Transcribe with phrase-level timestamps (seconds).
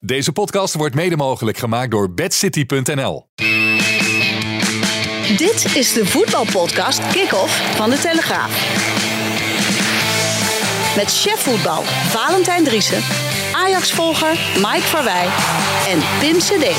[0.00, 3.26] Deze podcast wordt mede mogelijk gemaakt door bedcity.nl.
[5.36, 8.50] Dit is de voetbalpodcast Kick-Off van de Telegraaf.
[10.96, 13.02] Met chef voetbal Valentijn Driessen,
[13.52, 15.26] Ajax-volger Mike Verwij
[15.88, 16.76] en Pim CD.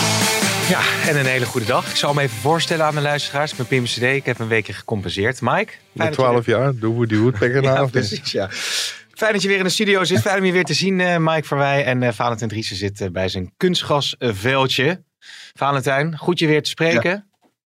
[0.70, 1.90] Ja, en een hele goede dag.
[1.90, 3.52] Ik zal me even voorstellen aan de luisteraars.
[3.52, 4.02] Ik ben Pim CD.
[4.02, 5.42] Ik heb een weekje gecompenseerd.
[5.42, 5.72] Mike?
[5.92, 7.80] Met je 12 jaar, Woody Woodpecker weer- na.
[7.80, 8.50] Ja, precies, ja.
[9.20, 10.22] Fijn dat je weer in de studio zit.
[10.22, 11.86] Fijn om je weer te zien, eh, Mike Verwij.
[11.86, 15.04] En eh Valentijn Driessen zit eh, bij zijn kunstgasveldje.
[15.54, 17.30] Valentijn, goed je weer te spreken.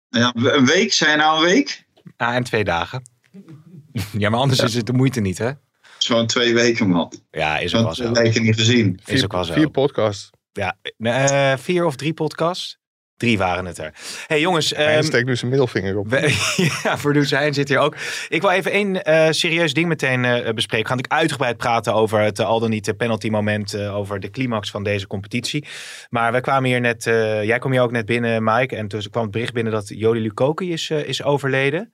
[0.09, 1.85] Ja, een week, zijn nou een week?
[2.17, 3.01] Ah, en twee dagen.
[4.17, 5.51] Ja, maar anders is het de moeite niet, hè?
[5.97, 7.13] Zo'n twee weken, man.
[7.31, 8.11] Ja, is ook wel zo.
[8.11, 8.99] twee weken niet gezien.
[9.05, 9.53] Is ook wel zo.
[9.53, 10.29] Vier podcasts.
[10.51, 12.79] Ja, eh, vier of drie podcasts?
[13.17, 13.93] Drie waren het er.
[14.27, 14.69] hey, jongens.
[14.69, 16.09] Hij ehm, steekt nu zijn middelvinger op.
[16.09, 17.95] We- ja, producer Hein zit hier ook.
[18.29, 20.87] Ik wil even één eh, serieus ding meteen eh, bespreken.
[20.87, 23.77] Gaan natuurlijk uitgebreid praten over het eh, al dan niet penalty moment.
[23.79, 25.65] over de climax van deze competitie.
[26.09, 27.03] Maar we kwamen hier net,
[27.43, 28.75] jij kwam hier ook net binnen Mike.
[28.75, 31.91] En toen kwam het bericht binnen dat Jody Lukoki is, is overleden.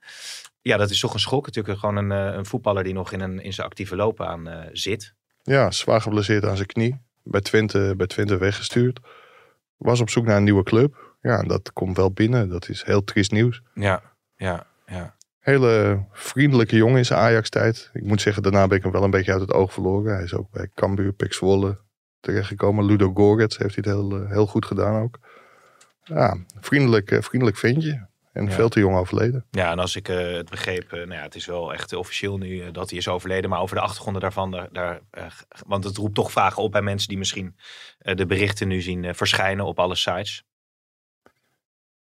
[0.60, 1.46] Ja, dat is toch een schok.
[1.46, 5.14] Natuurlijk gewoon een, een voetballer die nog in, een, in zijn actieve loopbaan eh zit.
[5.42, 7.00] Ja, zwaar geblesseerd aan zijn knie.
[7.22, 9.00] Bij Twente, bij Twente weggestuurd.
[9.76, 11.11] Was op zoek naar een nieuwe club.
[11.22, 12.48] Ja, dat komt wel binnen.
[12.48, 13.62] Dat is heel triest nieuws.
[13.74, 14.02] Ja,
[14.36, 15.14] ja, ja.
[15.38, 17.90] Hele vriendelijke jongen in zijn Ajax-tijd.
[17.92, 20.14] Ik moet zeggen, daarna ben ik hem wel een beetje uit het oog verloren.
[20.14, 21.78] Hij is ook bij Cambuur, Pek Zwolle
[22.20, 22.84] terechtgekomen.
[22.84, 25.18] Ludo Gorets heeft hij het heel, eh, heel goed gedaan ook.
[26.04, 28.10] Ja, vriendelijk, eh, vriendelijk ventje.
[28.32, 28.50] En Ja.
[28.50, 29.44] veel te jong overleden.
[29.50, 32.70] Ja, en als ik eh, het begreep, nou ja, het is wel echt officieel nu
[32.70, 33.50] dat hij is overleden.
[33.50, 35.00] Maar over de achtergronden daarvan, daar, daar,
[35.66, 37.56] want het roept toch vragen op bij mensen die misschien
[37.98, 40.44] de berichten nu zien verschijnen op alle sites.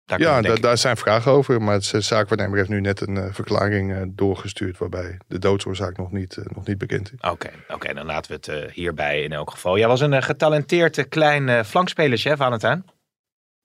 [0.05, 1.61] Daar Ja, da- daar zijn vragen over.
[1.61, 4.77] Maar de zaakwaarnemer heeft nu net een eh, verklaring eh, doorgestuurd.
[4.77, 7.29] waarbij de doodsoorzaak nog niet, eh, nog niet bekend is.
[7.29, 9.77] Oké, oké, dan laten we het eh, hierbij in elk geval.
[9.77, 12.85] Jij was een getalenteerd klein flankspelertje, hè, Valentijn?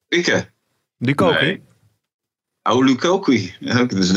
[0.08, 0.40] Ik, hè?
[0.98, 1.44] Lukoki?
[1.44, 1.62] Nee.
[2.62, 3.54] Oh, Lukoki.
[3.60, 4.12] Ja, Dat is.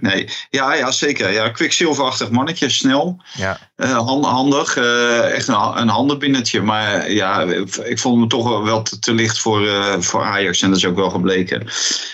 [0.00, 0.28] Nee.
[0.50, 1.32] Ja, ja, zeker.
[1.32, 3.22] Ja, kwikzilverachtig mannetje, snel.
[3.34, 3.58] Ja.
[3.76, 6.62] Eh, han- handig, eh, echt een, een handenbinnetje.
[6.62, 7.42] Maar ja,
[7.84, 10.62] ik vond hem toch wel- te, te licht voor, eh, voor Ajax.
[10.62, 11.66] En dat is ook wel gebleken.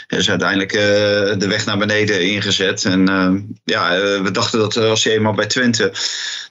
[0.07, 2.85] Hij is uiteindelijk de weg naar beneden ingezet.
[2.85, 3.05] En
[3.65, 5.93] ja, we dachten dat als hij eenmaal bij Twente...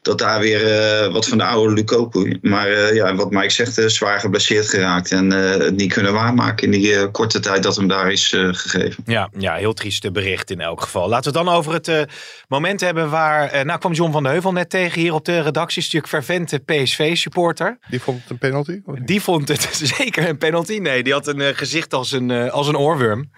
[0.02, 2.40] dat daar weer wat van de oude Lukoku.
[2.42, 5.12] Maar ja, wat Mike zegt, zwaar geblesseerd geraakt.
[5.12, 9.04] En het niet kunnen waarmaken in die korte tijd dat hem daar is gegeven.
[9.06, 11.10] Ja, ja, heel trieste bericht in elk geval.
[11.10, 12.02] Laten we het dan over het eh,
[12.48, 13.50] moment hebben waar...
[13.50, 15.82] eh, nou kwam John van de Heuvel net tegen hier op de redactie.
[15.82, 17.78] Is natuurlijk fervente PSV-supporter.
[17.90, 18.82] Die vond het een penalty?
[19.06, 19.62] Die vond het
[19.98, 20.78] zeker een penalty.
[20.78, 23.32] Nee, die had een eh, gezicht als een, eh, als een oorworm.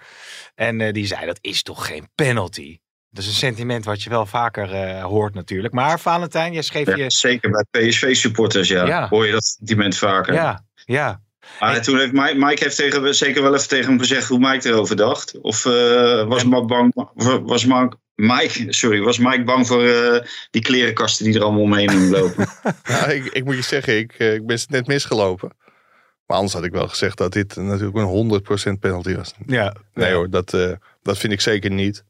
[0.54, 2.78] En eh, die zei, dat is toch geen penalty?
[3.10, 5.74] Dat is een sentiment wat je wel vaker eh, hoort natuurlijk.
[5.74, 7.10] Maar Valentijn, jij schreef Ja, je...
[7.10, 8.86] zeker bij PSV-supporters, ja.
[8.86, 9.08] Ja.
[9.08, 10.34] Hoor je dat sentiment vaker.
[10.34, 11.20] Ja, ja.
[11.60, 14.68] Maar toen heeft Mike, Mike heeft tegen, zeker wel even tegen hem gezegd hoe Mike
[14.68, 15.40] erover dacht.
[15.40, 16.92] Of eh, was Mike bang,
[17.44, 22.10] was Mike, Mike, sorry, was Mike bang voor eh, die klerenkasten die er allemaal omheen
[22.18, 22.46] lopen?
[22.84, 25.52] Ja, ik, ik moet je zeggen, ik, eh, ik ben net misgelopen.
[26.26, 28.40] Maar anders had ik wel gezegd dat dit natuurlijk een
[28.76, 29.34] 100% penalty was.
[29.46, 29.74] ja.
[29.94, 30.72] Nee hoor, dat, eh,
[31.02, 32.04] dat vind ik zeker niet.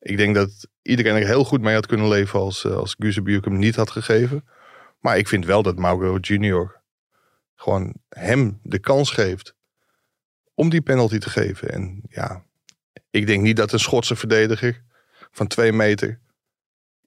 [0.00, 3.58] Ik denk dat iedereen er heel goed mee had kunnen leven als, als Guzebuurk hem
[3.58, 4.44] niet had gegeven.
[5.00, 6.82] Maar ik vind wel dat Mauro Junior
[7.56, 9.54] gewoon hem de kans geeft
[10.54, 11.70] om die penalty te geven.
[11.72, 12.44] En ja,
[13.10, 14.82] ik denk niet dat een Schotse verdediger
[15.30, 16.20] van twee meter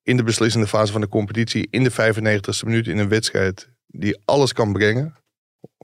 [0.04, 4.22] in de beslissende fase van de competitie in de 95ste minuut in een wedstrijd die
[4.26, 5.16] alles kan brengen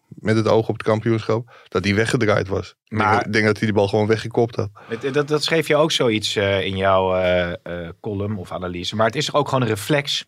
[0.07, 2.75] met het oog op het kampioenschap, dat die weggedraaid was.
[2.87, 4.69] Maar- ik denk, denk dat hij die bal gewoon weggekopt had.
[4.87, 8.95] Het- Dat, dat schreef je ook zoiets eh, in jouw eh, eh, column of analyse.
[8.95, 10.25] Maar het is toch ook gewoon een reflex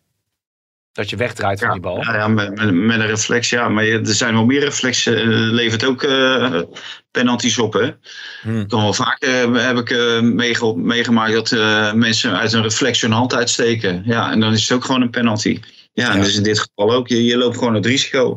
[0.98, 2.02] dat je wegdraait van die bal?
[2.02, 3.68] Ja, ja met, met, met een reflex, ja.
[3.68, 5.16] Maar er zijn wel meer reflexen.
[5.16, 6.60] eh, levert ook eh
[7.10, 7.90] penalties op, hè.
[8.42, 8.66] Hmm.
[8.66, 11.50] Kan wel vaak eh, heb ik meege- meegemaakt dat
[11.94, 14.02] mensen uit een reflex hun hand uitsteken.
[14.04, 15.60] Ja, en dan is het ook gewoon een penalty.
[15.92, 17.08] Ja, dus in dit geval ook.
[17.08, 18.36] Je, je loopt gewoon het risico.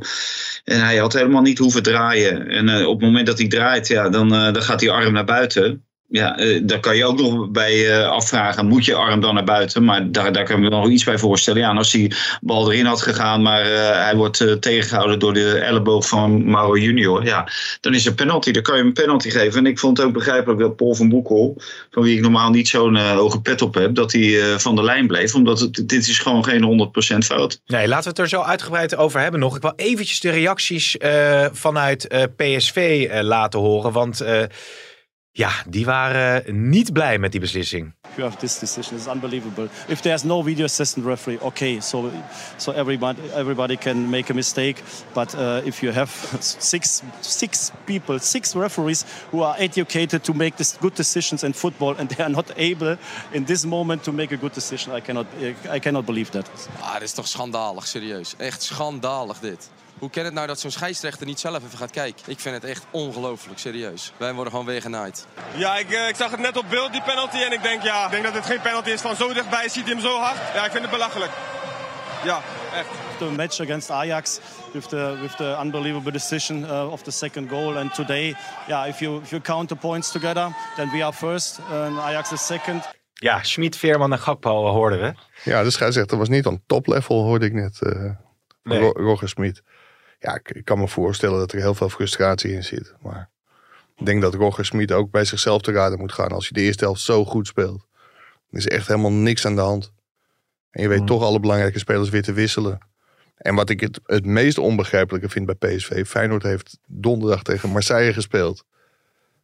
[0.63, 2.47] En hij had helemaal niet hoeven draaien.
[2.47, 5.85] En op het moment dat hij draait, ja, dan, dan gaat die arm naar buiten.
[6.11, 9.43] Ja, uh, daar kan je ook nog bij uh, afvragen, moet je arm dan naar
[9.43, 9.83] buiten?
[9.83, 11.61] Maar daar, daar kan ik me nog iets bij voorstellen.
[11.61, 16.07] Ja, als die bal erin had gegaan, maar uh, hij wordt tegengehouden door de elleboog
[16.07, 17.25] van Mauro Junior.
[17.25, 18.51] Ja, dan is er penalty.
[18.51, 19.59] Dan kan je hem een penalty geven.
[19.59, 21.61] En ik vond het ook begrijpelijk dat Paul van Boekel,
[21.91, 25.07] van wie ik normaal niet zo'n hoge pet op heb, dat hij van de lijn
[25.07, 25.35] bleef.
[25.35, 27.61] Omdat het, dit is gewoon geen 100% fout.
[27.65, 29.55] Nee, laten we het er zo uitgebreid over hebben nog.
[29.55, 30.97] Ik wil eventjes de reacties
[31.51, 33.91] vanuit PSV laten horen.
[33.91, 34.23] Want
[35.33, 37.93] ja, die waren niet blij met die beslissing.
[38.15, 38.97] You have this decision.
[38.97, 39.69] It's unbelievable.
[39.87, 42.11] If there's no video assistant referee, okay, so
[42.57, 44.81] so everybody everybody can make a mistake.
[45.13, 50.55] But uh, if you have six six people, six referees who are educated to make
[50.55, 52.97] this good decisions in football, and they are not able
[53.31, 55.25] in this moment to make a good decision, I cannot
[55.69, 56.49] I cannot believe that.
[56.81, 58.35] Ah, dit is toch schandalig, serieus.
[58.37, 59.69] Echt schandalig dit.
[60.01, 62.23] Hoe kan het nou dat zo'n scheidsrechter niet zelf even gaat kijken?
[62.25, 64.13] Ik vind het echt ongelooflijk, serieus.
[64.17, 65.27] Wij worden gewoon weer genaaid.
[65.55, 67.37] Ja, ik, ik, zag het net op beeld, die penalty.
[67.37, 69.01] En ik denk, ja, ik denk dat het geen penalty is.
[69.01, 70.37] Van zo dichtbij ziet hij hem zo hard.
[70.53, 71.31] Ja, ik vind het belachelijk.
[72.23, 72.41] Ja,
[72.73, 72.87] echt.
[73.17, 74.39] The match against Ajax
[74.73, 78.35] with the with the unbelievable decision uh, of the second goal and today
[78.67, 82.31] yeah if you if you count the points together then we are first and Ajax
[82.31, 82.89] is second.
[83.13, 85.13] Ja, Schmid, Veerman en Gakpo hoorden we.
[85.43, 87.79] Ja, de scheidsrechter was niet aan top level hoorde ik net.
[87.81, 88.11] Uh,
[88.63, 88.79] nee.
[88.79, 89.61] Roger Smit
[90.21, 92.93] ja, ik, kan me voorstellen dat er heel veel frustratie in zit.
[93.01, 93.29] Maar
[93.97, 96.31] ik denk dat Roger Smit ook bij zichzelf te raden moet gaan.
[96.31, 97.87] Als je de eerste helft zo goed speelt,
[98.49, 99.91] dan is echt helemaal niks aan de hand.
[100.71, 101.05] En je weet mm.
[101.05, 102.79] toch alle belangrijke spelers weer te wisselen.
[103.35, 108.13] En wat ik het, het meest onbegrijpelijke vind bij PSV, Feyenoord heeft donderdag tegen Marseille
[108.13, 108.65] gespeeld.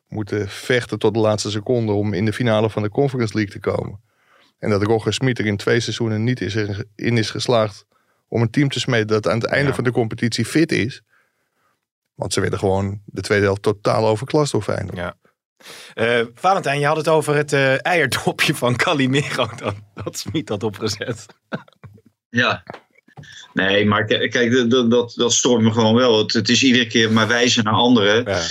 [0.07, 3.59] Moeten vechten tot de laatste seconde om in de finale van de Conference League te
[3.59, 4.01] komen.
[4.59, 6.55] En dat Roger Smit er in twee seizoenen niet is
[6.95, 7.85] in is geslaagd
[8.27, 11.01] om een team te smeden dat aan het einde van de competitie fit is.
[12.15, 14.97] Want ze werden gewoon de tweede helft totaal overklast door Feyenoord.
[14.97, 15.15] Ja.
[15.95, 20.63] Uh, Valentijn, je had het over het uh, eierdopje van Calimero dat, dat Smit had
[20.63, 21.25] opgezet.
[22.29, 22.63] Ja,
[23.53, 26.17] Nee, maar kijk, dat, dat, dat stoort me gewoon wel.
[26.17, 28.23] Het, het, is iedere keer maar wijzen naar anderen.
[28.23, 28.41] Ja.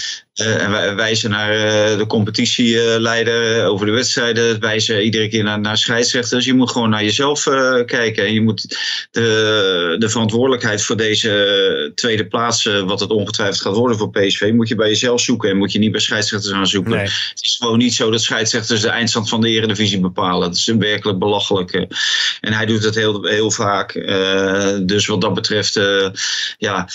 [0.43, 4.61] Uh, en wijzen naar uh, de competitieleider uh, over de wedstrijden.
[4.61, 6.45] Wijzen iedere keer naar, naar scheidsrechters.
[6.45, 7.43] Je moet gewoon naar jezelf
[7.87, 8.27] kijken.
[8.27, 8.77] En je moet
[9.11, 14.69] de, de verantwoordelijkheid voor deze tweede plaats, wat het ongetwijfeld gaat worden voor PSV, moet
[14.69, 15.51] je bij jezelf zoeken.
[15.51, 16.93] En moet je niet bij scheidsrechters gaan zoeken.
[16.93, 17.01] Nee.
[17.01, 20.49] Het is gewoon niet zo dat scheidsrechters de eindstand van de Eredivisie bepalen.
[20.49, 21.89] Dat is een werkelijk belachelijke.
[22.41, 23.93] En hij doet het heel, heel vaak.
[24.83, 25.81] dus wat dat betreft,
[26.59, 26.89] ja.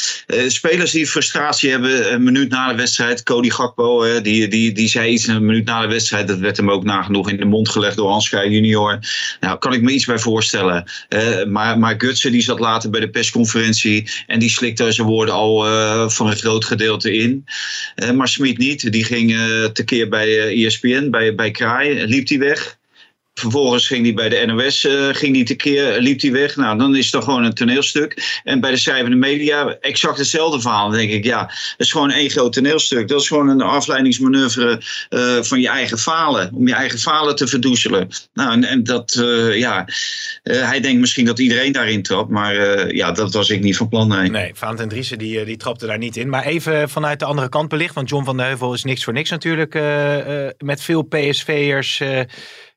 [0.48, 5.12] spelers die frustratie hebben een minuut na de wedstrijd Cody Gakpo, die, die, die zei
[5.12, 6.28] iets een minuut na de wedstrijd.
[6.28, 9.00] Dat werd hem ook nagenoeg in de mond gelegd door Anskai junior.
[9.40, 10.92] Nou, kan ik me iets bij voorstellen.
[11.10, 14.10] Uh, maar, maar Gutsen die zat later bij de persconferentie.
[14.28, 17.46] En die slikte zijn woorden al uh, voor een groot gedeelte in.
[17.96, 18.92] Uh, maar Smit niet.
[18.92, 19.38] Die ging
[19.74, 22.06] tekeer bij ESPN, bij, bij Kraai.
[22.06, 22.80] Liep hij weg.
[23.34, 26.56] Vervolgens ging hij bij de NOS, uh, ging die tekeer, liep hij weg.
[26.56, 28.42] Nou, dan is het gewoon een toneelstuk.
[28.44, 30.90] En bij de schrijvende media exact hetzelfde verhaal.
[30.90, 33.08] Denk ik, ja, het is gewoon één groot toneelstuk.
[33.08, 36.54] Dat is gewoon een afleidingsmanoeuvre uh, van je eigen falen.
[36.54, 38.08] Om je eigen falen te verdoezelen.
[38.34, 39.88] Nou, en, en dat, uh, ja,
[40.44, 42.30] hij denkt misschien dat iedereen daarin trapt.
[42.30, 42.56] Maar
[42.96, 44.30] ja, dat was ik niet van plan, nee.
[44.30, 46.30] Nee, Vaant en Driessen die, die trapte daar niet in.
[46.30, 47.96] Maar even vanuit de andere kant belicht.
[47.96, 49.74] Want John van de Heuvel is niks voor niks natuurlijk.
[50.58, 52.02] met veel PSV'ers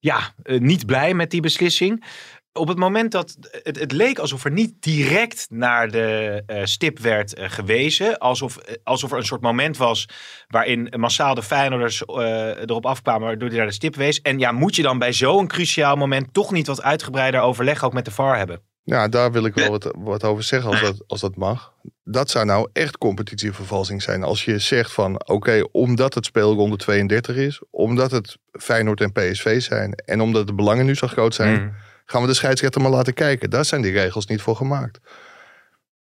[0.04, 2.04] ja, eh, niet blij met die beslissing.
[2.52, 6.98] Op het moment dat het, het leek alsof er niet direct naar de uh, stip
[6.98, 8.18] werd gewezen.
[8.18, 10.08] Alsof, alsof er een soort moment was
[10.48, 14.20] waarin massaal de Feyenoorders erop afkwamen waardoor hij naar de stip wees.
[14.20, 17.92] En ja, moet je dan bij zo'n cruciaal moment toch niet wat uitgebreider overleg ook
[17.92, 18.73] met de VAR hebben?
[18.84, 21.72] Ja, daar wil ik wel wat, wat over zeggen als dat, als dat mag.
[22.04, 24.22] Dat zou nou echt competitievervalsing zijn.
[24.22, 29.62] Als je zegt van oké, omdat het speelronde 32 is, omdat het Feyenoord en PSV
[29.62, 31.74] zijn en omdat de belangen nu zo groot zijn, mm.
[32.04, 33.50] gaan we de scheidsrechter maar laten kijken.
[33.50, 35.00] Daar zijn die regels niet voor gemaakt.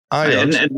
[0.08, 0.68] Ajax,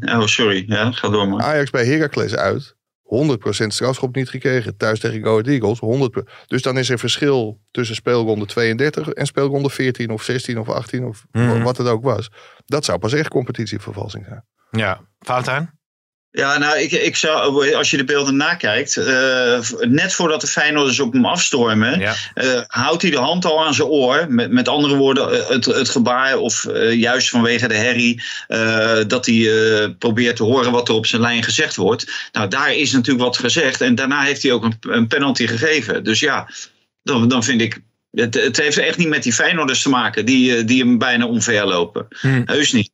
[0.00, 0.64] oh, sorry.
[0.66, 1.42] Ja, ga door maar.
[1.42, 2.74] Ajax bij Heracles uit
[3.10, 4.76] 100% strafschop niet gekregen.
[4.76, 6.22] Thuis tegen Go Eagles 100%.
[6.46, 11.04] Dus dan is er verschil tussen speelronde 32 en speelronde 14 of 16 of 18
[11.04, 11.62] of mhm.
[11.62, 12.30] wat het ook was.
[12.64, 14.44] Dat zou pas echt competitievervalsing zijn.
[14.70, 15.79] Ja, Valentijn?
[16.32, 21.00] Ja, nou, ik, ik zou, als je de beelden nakijkt, uh, net voordat de Feyenoorders
[21.00, 22.14] op hem afstormen, ja.
[22.34, 24.26] uh, houdt hij de hand al aan zijn oor.
[24.28, 28.22] Met, met andere woorden, eh, het, het gebaar, of uh, juist vanwege de herrie,
[29.06, 32.12] dat hij probeert te horen wat er op zijn lijn gezegd wordt.
[32.32, 33.80] Nou, daar is natuurlijk wat gezegd.
[33.80, 36.04] En daarna heeft hij ook een, een penalty gegeven.
[36.04, 36.48] Dus ja,
[37.02, 37.80] dan, dan vind ik.
[38.10, 42.06] Het, het heeft echt niet met die Feyenoorders te maken, die, die hem bijna omverlopen.
[42.20, 42.42] Hm.
[42.44, 42.90] Heus niet.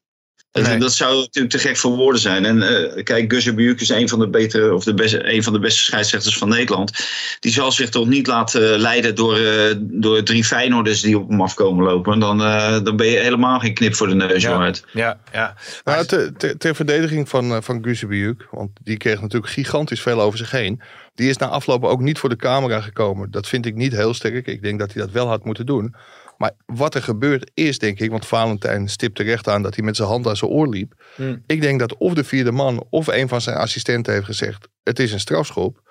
[0.57, 0.79] Dat- Nee.
[0.79, 2.45] Dat zou natuurlijk te gek voor woorden zijn.
[2.45, 5.53] En eh, kijk, Gus Buurk is een van de betere, of de beste, een van
[5.53, 6.93] de beste scheidsrechters van Nederland.
[7.41, 11.41] Die zal zich toch niet laten leiden door, eh, door drie Feyenoorders die op hem
[11.41, 12.19] afkomen lopen.
[12.19, 14.73] Dan, eh, dan ben je helemaal geen knip voor de neus Ja.
[14.93, 15.55] Ja, ja.
[15.85, 20.21] Nou, te- te- ter verdediging van, eh, van Guzebujuk, want die kreeg natuurlijk gigantisch veel
[20.21, 20.81] over zich heen.
[21.15, 23.31] Die is na afloop ook niet voor de camera gekomen.
[23.31, 24.47] Dat vind ik niet heel sterk.
[24.47, 25.95] Ik denk dat hij dat wel had moeten doen.
[26.37, 29.97] Maar wat er gebeurd is, denk ik, want Valentijn stipt terecht aan dat hij met
[29.97, 31.05] zijn hand aan zijn oor liep.
[31.15, 31.43] Hmm.
[31.47, 34.99] Ik denk dat of de vierde man of een van zijn assistenten heeft gezegd: het
[34.99, 35.85] is een strafschop.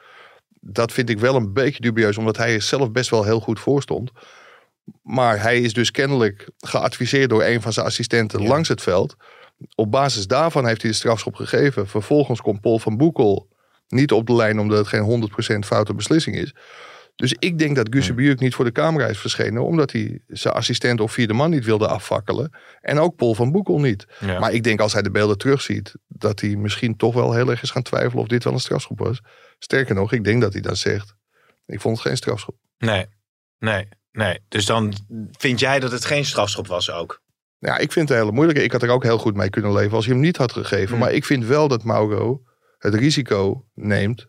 [0.59, 3.59] Dat vind ik wel een beetje dubieus, omdat hij er zelf best wel heel goed
[3.59, 4.11] voor stond.
[5.01, 9.15] Maar hij is dus kennelijk geadviseerd door een van zijn assistenten langs het veld.
[9.75, 11.87] Op basis daarvan heeft hij de strafschop gegeven.
[11.87, 13.47] Vervolgens komt Paul van Boekel
[13.87, 15.29] niet op de lijn omdat het geen
[15.63, 16.53] 100% foute beslissing is.
[17.15, 19.63] Dus ik denk dat Gusse Buurk niet voor de camera is verschenen.
[19.63, 22.51] Omdat hij zijn assistent of vierde man niet wilde afvakkelen.
[22.81, 24.05] En ook Paul van Boekel niet.
[24.19, 24.39] Ja.
[24.39, 25.93] Maar ik denk als hij de beelden terugziet.
[26.07, 28.99] Dat hij misschien toch wel heel erg is gaan twijfelen of dit wel een strafschop
[28.99, 29.21] was.
[29.59, 31.15] Sterker nog, ik denk dat hij dan zegt.
[31.65, 32.55] Ik vond het geen strafschop.
[32.77, 33.05] Nee,
[33.59, 34.39] nee, nee.
[34.47, 34.93] Dus dan
[35.31, 37.21] vind jij dat het geen strafschop was ook?
[37.57, 38.63] Ja, ik vind het een hele moeilijke.
[38.63, 40.89] Ik had er ook heel goed mee kunnen leven als hij hem niet had gegeven.
[40.89, 40.99] Hmm.
[40.99, 42.41] Maar ik vind wel dat Mauro
[42.77, 44.27] het risico neemt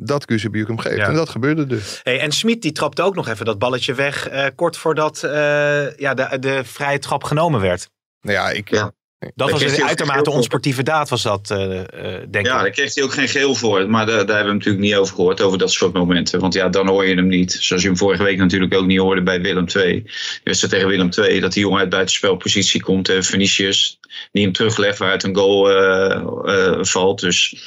[0.00, 0.96] dat Guzebuurk hem geeft.
[0.96, 1.06] Ja.
[1.06, 2.00] En dat gebeurde dus.
[2.02, 4.28] Hey, en Smit die trapte ook nog even dat balletje weg.
[4.28, 7.90] eh, kort voordat eh, ja, de, de vrije trap genomen werd.
[8.20, 8.92] Nou ja, ik, Ja.
[9.34, 11.86] Dat was een uitermate onsportieve daad, was dat, eh, eh,
[12.30, 12.62] denk Ja, ik.
[12.62, 13.90] daar kreeg hij ook geen geel voor.
[13.90, 16.40] Maar daar, daar hebben we natuurlijk niet over gehoord, over dat soort momenten.
[16.40, 17.56] Want ja, dan hoor je hem niet.
[17.60, 20.02] Zoals je hem vorige week natuurlijk ook niet hoorde bij Willem II.
[20.02, 23.10] De wedstrijd tegen Willem II, dat die jongen uit buitenspelpositie komt.
[23.10, 23.98] Uh, Vinicius,
[24.32, 26.10] die hem teruglegt waaruit een goal eh,
[26.44, 27.20] eh, valt.
[27.20, 27.62] Dus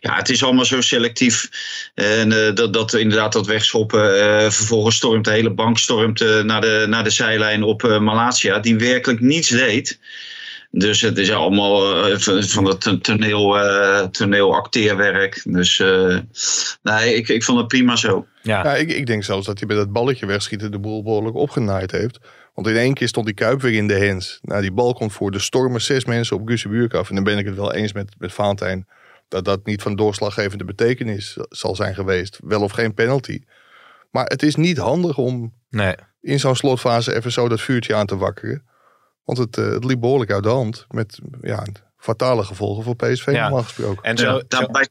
[0.00, 1.48] ja, het is allemaal zo selectief.
[1.94, 4.20] En eh, dat, dat inderdaad dat wegschoppen.
[4.20, 8.58] eh, vervolgens stormt de hele bank stormt, naar, de, naar de zijlijn op eh, Malatia.
[8.58, 9.98] Die werkelijk niets deed.
[10.78, 15.40] Dus het is allemaal eh, van van het toneel, eh toneelacteerwerk.
[15.44, 16.18] Dus eh,
[16.82, 18.26] nee, ik, ik vond het prima zo.
[18.42, 21.36] Ja, Ja, ik, ik denk zelfs dat hij bij dat balletje wegschieten de boel behoorlijk
[21.36, 22.18] opgenaaid heeft.
[22.54, 24.38] Want in één keer stond die Kuip weer in de hands.
[24.42, 27.08] Nou, die bal komt voor de stormen zes mensen op Gusebuurk af.
[27.08, 28.86] En dan ben ik het wel eens met, met Valentijn
[29.28, 32.38] dat dat niet van doorslaggevende betekenis zal zijn geweest.
[32.44, 33.40] Wel of geen penalty.
[34.10, 35.94] Maar het is niet handig om nee.
[36.20, 38.62] in zo'n slotfase even zo dat vuurtje aan te wakkeren.
[39.26, 40.86] Want het, eh, het liep behoorlijk uit de hand.
[40.90, 41.64] Met ja,
[41.98, 43.42] fatale gevolgen voor PSV Ja.
[43.42, 44.02] normaal gesproken.
[44.02, 44.88] En zo, Ja, zo- daarbij,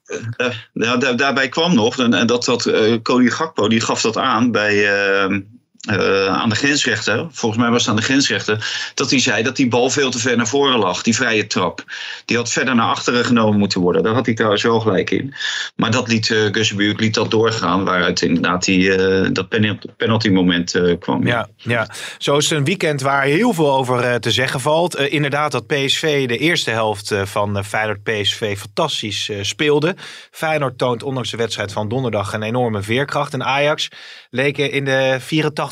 [0.74, 4.18] eh, daar- daarbij kwam nog, en, en dat, dat eh, Cody Gakpo die gaf dat
[4.18, 4.76] aan bij,
[5.24, 5.38] eh,
[5.86, 7.28] eh, aan de grensrechter.
[7.32, 8.92] Volgens mij was het aan de grensrechter.
[8.94, 11.02] Dat hij zei dat die bal veel te ver naar voren lag.
[11.02, 11.84] Die vrije trap.
[12.26, 14.04] Die had verder naar achteren genomen moeten worden.
[14.04, 15.34] Daar had hij trouwens wel gelijk in.
[15.76, 17.84] Maar dat liet uh, liet dat doorgaan.
[17.84, 19.50] Waaruit inderdaad die, eh, dat
[19.98, 21.28] penalty, moment kwam.
[21.28, 24.96] Ja, ja, zo is het een weekend waar heel veel over te zeggen valt.
[24.96, 29.96] Inderdaad dat PSV de eerste helft van eh, Feyenoord-PSV fantastisch speelde.
[30.32, 33.34] Feyenoord toont ondanks de wedstrijd van donderdag een enorme veerkracht.
[33.34, 33.88] En Ajax
[34.30, 35.18] leek in de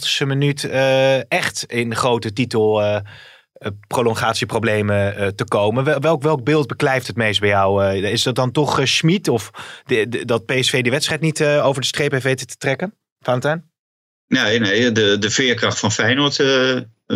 [0.08, 2.82] 84ste minuut eh, echt in grote titel...
[2.82, 5.84] eh, eh, prolongatieproblemen te komen.
[5.84, 7.84] Wel- Welk, welk beeld beklijft het meest bij jou?
[7.96, 9.52] Is dat dan toch Schmid of
[9.86, 12.98] de, dat PSV die wedstrijd niet over de streep heeft weten te trekken?
[13.20, 13.73] Valentijn?
[14.28, 16.40] Nee, nee de, de veerkracht van Feyenoord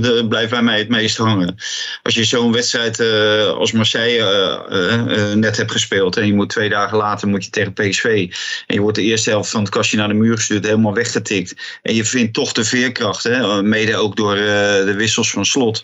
[0.01, 1.55] eh, blijft bij mij het meest hangen.
[2.03, 4.23] Als je zo'n wedstrijd eh, als Marseille
[4.69, 8.33] eh, net hebt gespeeld en je moet twee dagen later moet je tegen PSV
[8.65, 11.79] en je wordt de eerste helft van het kastje naar de muur gestuurd, helemaal weggetikt
[11.81, 15.83] en je vindt toch de veerkracht, hè, mede ook door de wissels van slot.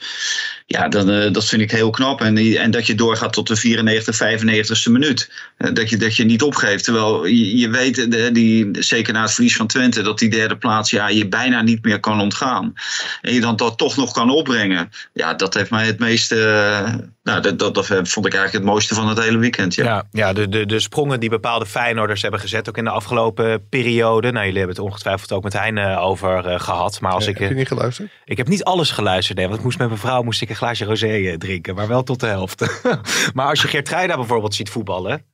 [0.66, 2.22] Ja, dan, eh, dat vind ik heel knap.
[2.22, 5.32] En, die- en dat je doorgaat tot de 94, 95ste minuut.
[5.58, 6.84] Eh, dat, je, dat je niet opgeeft.
[6.84, 10.58] Terwijl je, je weet, eh, die, zeker na het verlies van Twente, dat die derde
[10.58, 12.74] plaats ja, je bijna niet meer kan ontgaan.
[13.22, 14.90] En je dan dat toch nog kan opbrengen.
[15.14, 17.12] Ja, dat heeft mij het meeste.
[17.24, 19.76] Eh, nou, dat, dat, dat vond ik eigenlijk het mooiste van het hele weekend.
[19.76, 19.84] Ja.
[19.84, 23.70] Ja, ja de, de, de sprongen die bepaalde Feyenoorders hebben gezet, ook in de afgelopen
[23.70, 24.32] periode.
[24.32, 27.02] Nou, jullie hebben het ongetwijfeld ook met Hein eh, over eh, gehad.
[27.02, 28.10] Maar als Ja, ik, heb eh, je niet geluisterd?
[28.26, 30.56] ik heb niet alles geluisterd, nee, want ik moest met mijn vrouw moest ik een
[30.56, 32.82] glaasje rosé eh, drinken, maar wel tot de helft.
[33.34, 35.26] maar als je Geertruida bijvoorbeeld ziet voetballen,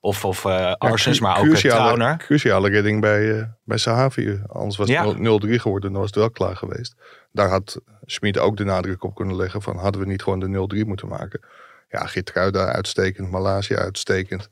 [0.00, 2.16] of, of eh Arsens, maar ook eh, Trauner.
[2.16, 4.40] cruciale redding bij, eh bij Sahavi.
[4.46, 5.06] Anders was Ja.
[5.06, 5.20] het 0-3
[5.54, 6.94] geworden en dan was het wel klaar geweest.
[7.32, 10.82] Daar had Schmid ook de nadruk op kunnen leggen van hadden we niet gewoon de
[10.84, 11.40] 0-3 moeten maken.
[11.88, 14.48] Ja, Geertruida uitstekend, Malaysia uitstekend.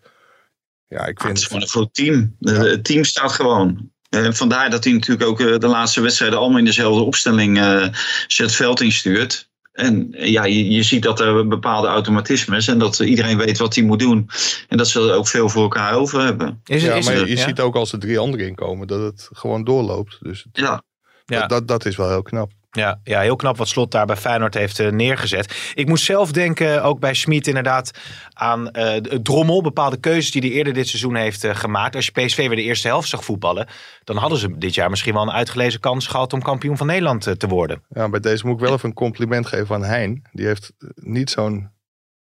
[0.89, 2.37] Ja, ik Ah, het vind is gewoon een groot team.
[2.41, 3.91] Het team staat gewoon.
[4.09, 7.89] En vandaar dat hij natuurlijk ook eh, de laatste wedstrijden allemaal in dezelfde opstelling eh
[8.27, 9.49] het veld instuurt.
[9.73, 13.75] En eh, ja, je, je ziet dat er bepaalde automatismes en dat iedereen weet wat
[13.75, 14.31] hij moet doen.
[14.69, 16.61] En dat ze er ook veel voor elkaar over hebben.
[16.65, 17.43] Is, ja, is maar je, het- je ja?
[17.47, 20.19] ziet ook als er drie anderen inkomen dat het gewoon doorloopt.
[20.21, 20.83] Dus het- Ja,
[21.25, 21.41] Ja.
[21.41, 22.51] dat, dat, dat is wel heel knap.
[22.77, 25.73] Ja, ja, heel knap wat Slot daar bij Feyenoord heeft eh, neergezet.
[25.75, 27.91] Ik moest zelf denken, ook bij Schmid inderdaad,
[28.33, 29.63] aan eh, het drommel.
[29.63, 31.95] Bepaalde keuzes die hij eerder dit seizoen heeft eh, gemaakt.
[31.95, 33.67] Als je PSV weer de eerste helft zag voetballen,
[34.05, 37.27] dan hadden ze dit jaar misschien wel een uitgelezen kans gehad om kampioen van Nederland
[37.27, 37.83] eh, te worden.
[37.89, 40.23] Ja, bij deze moet ik wel even een compliment geven aan Hein.
[40.33, 41.71] Die heeft eh, niet zo'n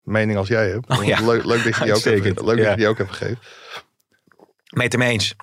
[0.02, 0.90] mening als jij hebt.
[0.90, 1.20] Oh, ja.
[1.20, 2.04] leuk, leuk dat je die ook
[2.46, 3.40] leuk dat je die ook even geeft.
[4.70, 5.34] Mee het ermee eens.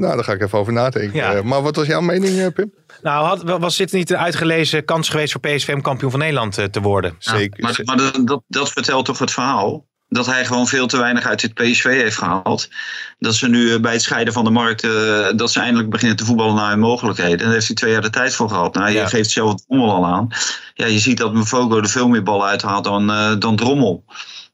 [0.00, 1.14] Nou, daar ga ik even over nadenken.
[1.14, 1.34] Ja.
[1.34, 2.72] Eh, maar wat was jouw mening, eh, Pim?
[3.02, 6.58] Nou, had, was dit niet een uitgelezen kans geweest voor PSV om kampioen van Nederland
[6.58, 7.16] eh, te worden?
[7.18, 7.62] Ja, Zeker.
[7.62, 9.86] maar maar dat, dat, vertelt toch het verhaal?
[10.08, 12.68] Dat hij gewoon veel te weinig uit dit PSV heeft gehaald.
[13.18, 14.82] Dat ze nu bij het scheiden van de markt.
[14.84, 17.38] eh, dat ze eindelijk beginnen te voetballen naar hun mogelijkheden.
[17.38, 18.74] Daar heeft hij twee jaar de tijd voor gehad.
[18.74, 19.06] Nou, je Ja.
[19.06, 20.28] geeft zelf Drommel al aan.
[20.74, 24.04] Ja, je ziet dat Mvogo er veel meer ballen uithaalt dan, eh, dan Drommel.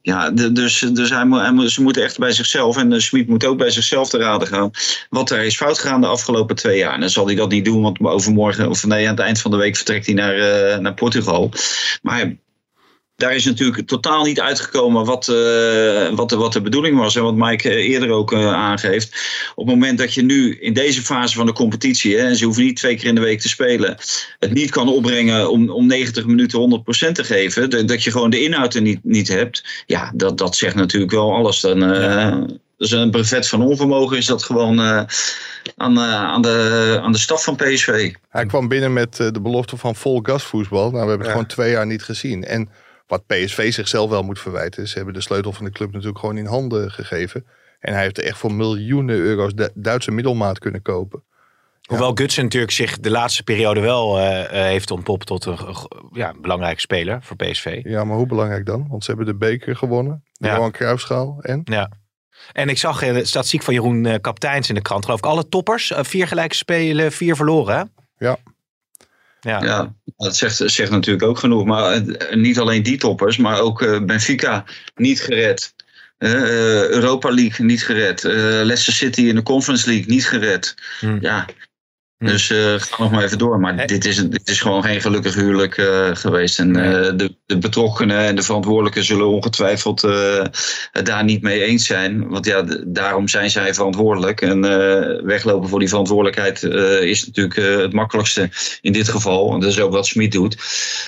[0.02, 2.76] Ja, de- dus, dus hij, ze moeten echt bij zichzelf.
[2.76, 4.70] En uh, Schmid moet ook bij zichzelf te raden gaan.
[5.10, 6.94] Wat er is fout gegaan de afgelopen twee jaar.
[6.94, 7.82] En dan zal hij dat niet doen.
[7.82, 10.94] Want overmorgen, of nee, aan het eind van de week vertrekt hij naar, eh, naar
[10.94, 11.52] Portugal.
[12.02, 12.34] Maar
[13.16, 17.16] daar is natuurlijk totaal niet uitgekomen wat, eh, wat, de, wat de bedoeling was.
[17.16, 19.08] En wat Mike eh, eerder ook eh, aangeeft.
[19.54, 22.16] Op het moment dat je nu in deze fase van de competitie.
[22.16, 23.96] Hè, en ze hoeven niet twee keer in de week te spelen.
[24.38, 26.58] Het niet kan opbrengen om, om 90 minuten
[27.08, 27.70] 100% te geven.
[27.70, 29.64] de- dat je gewoon de inhoud er niet, niet hebt.
[29.86, 31.60] Ja, dat, dat zegt natuurlijk wel alles.
[31.60, 32.36] Dan, eh,
[32.76, 35.02] Dus een brevet van onvermogen is dat gewoon eh,
[35.76, 38.12] aan, eh, aan, de, aan de staf van PSV.
[38.28, 40.90] Hij kwam binnen met de belofte van vol gasvoetbal.
[40.90, 42.44] Nou, we hebben het gewoon twee jaar niet gezien.
[42.44, 42.68] En
[43.12, 44.88] wat PSV zichzelf wel moet verwijten.
[44.88, 47.46] Ze hebben de sleutel van de club natuurlijk gewoon in handen gegeven.
[47.80, 51.22] En hij heeft er echt voor miljoenen euro's Du- Duitse middelmaat kunnen kopen.
[51.82, 55.86] Hoewel Gutsen natuurlijk zich de laatste periode wel eh, eh, heeft ontpopt tot een g-
[56.12, 57.80] ja, belangrijke speler voor PSV.
[57.84, 58.86] Ja, maar hoe belangrijk dan?
[58.88, 60.24] Want ze hebben de beker gewonnen.
[60.32, 60.54] De Ja.
[60.54, 61.38] Johan Cruijffschaal.
[61.40, 61.60] En?
[61.64, 61.90] Ja.
[62.52, 65.04] En ik zag eh, de statistiek van Jeroen eh, Kapteins in de krant.
[65.04, 65.90] Geloof ik alle toppers.
[65.92, 67.76] eh, vier gelijke spelen, vier verloren.
[67.76, 67.82] Hè?
[68.26, 68.36] Ja.
[69.44, 69.64] Ja.
[69.64, 71.64] Ja, dat zegt, zegt natuurlijk ook genoeg.
[71.64, 75.74] Maar eh, niet alleen die toppers, maar ook eh, Benfica niet gered.
[76.18, 78.22] Eh, Europa League niet gered.
[78.22, 80.74] Leicester City in de Conference League niet gered.
[81.00, 81.18] Hmm.
[81.20, 81.46] Ja.
[82.22, 82.30] Hmm.
[82.30, 83.60] Dus eh ga nog maar even door.
[83.60, 83.86] Maar Hey.
[83.86, 86.58] dit, is, dit is gewoon geen gelukkig huwelijk eh, geweest.
[86.58, 90.44] En eh, de, de betrokkenen en de verantwoordelijken zullen ongetwijfeld eh,
[90.92, 92.28] het daar niet mee eens zijn.
[92.28, 94.40] Want ja, daarom zijn zij verantwoordelijk.
[94.40, 99.52] En eh, weglopen voor die verantwoordelijkheid eh, is natuurlijk eh, het makkelijkste in dit geval.
[99.54, 100.56] En dat is ook wat Smit doet.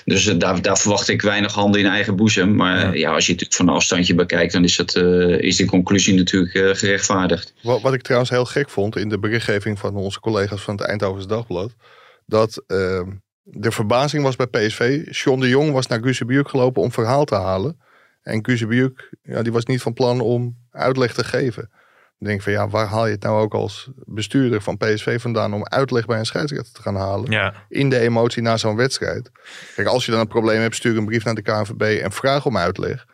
[0.04, 2.54] Dus daar, daar verwacht ik weinig handen in eigen boezem.
[2.54, 2.84] Maar Ja.
[2.84, 5.56] ja, ja als je het natuurlijk van een afstandje bekijkt, dan is, dat, eh, is
[5.56, 7.52] die conclusie natuurlijk eh, gerechtvaardigd.
[7.62, 10.86] Wat, wat ik trouwens heel gek vond in de berichtgeving van onze collega's van het
[11.26, 11.74] Dagblad.
[12.26, 13.10] Dat ehm,
[13.42, 15.06] de verbazing was bij PSV.
[15.10, 17.80] John de Jong was naar Guzebuurk gelopen om verhaal te halen.
[18.22, 21.70] En Guzebuurk, ja, die was niet van plan om uitleg te geven.
[22.18, 25.20] Dan denk ik van ja, waar haal je het nou ook als bestuurder van PSV
[25.20, 27.30] vandaan om uitleg bij een scheidsrechter te gaan halen?
[27.30, 27.54] Ja.
[27.68, 29.30] In de emotie na zo'n wedstrijd.
[29.74, 32.46] Kijk, als je dan een probleem hebt, stuur een brief naar de KNVB en vraag
[32.46, 33.06] om uitleg.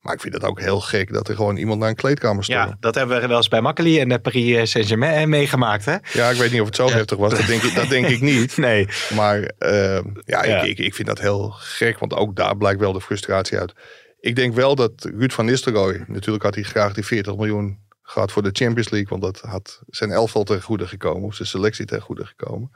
[0.00, 2.68] Maar ik vind het ook heel gek dat er gewoon iemand naar een kleedkamer stormt.
[2.68, 5.84] ja, dat hebben we wel eens bij Makkeli en de Paris Saint-Germain eh, meegemaakt.
[5.84, 5.96] Hè?
[6.12, 7.34] Ja, ik weet niet of het zo heftig was.
[7.34, 8.56] Dat denk ik, dat denk ik niet.
[8.56, 8.88] Nee.
[9.14, 10.62] Maar eh, ja, Ja.
[10.62, 11.98] Ik, ik, ik vind dat heel gek.
[11.98, 13.72] Want ook daar blijkt wel de frustratie uit.
[14.20, 16.04] Ik denk wel dat Ruud van Nistelrooy...
[16.06, 19.08] Natuurlijk had hij graag die 40 miljoen gehad voor de Champions League.
[19.08, 21.22] Want dat had zijn elftal ten goede gekomen.
[21.22, 22.70] Of zijn selectie ten goede gekomen.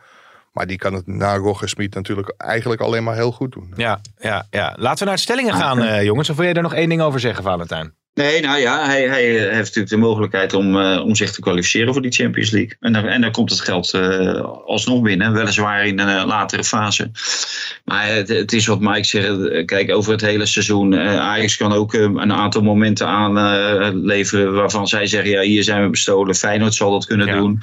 [0.52, 3.72] Maar die kan het na Roger Smit natuurlijk eigenlijk alleen maar heel goed doen.
[3.76, 4.74] Ja, ja, ja.
[4.78, 6.30] Laten we naar de stellingen gaan, eh, jongens.
[6.30, 7.94] Of wil je er nog één ding over zeggen, Valentijn?
[8.14, 11.92] Nee, nou ja, hij, hij heeft natuurlijk de mogelijkheid om, eh, om zich te kwalificeren
[11.92, 12.76] voor die Champions League.
[12.80, 17.10] En dan, en dan komt het geld eh, alsnog binnen, weliswaar in een latere fase.
[17.84, 20.92] Maar het, het is wat Mike zegt, kijk, over het hele seizoen.
[20.92, 25.90] eh, Ajax kan ook een aantal momenten aanleveren waarvan zij zeggen, ja, hier zijn we
[25.90, 26.34] bestolen.
[26.34, 27.36] Feyenoord zal dat kunnen Ja.
[27.36, 27.60] doen.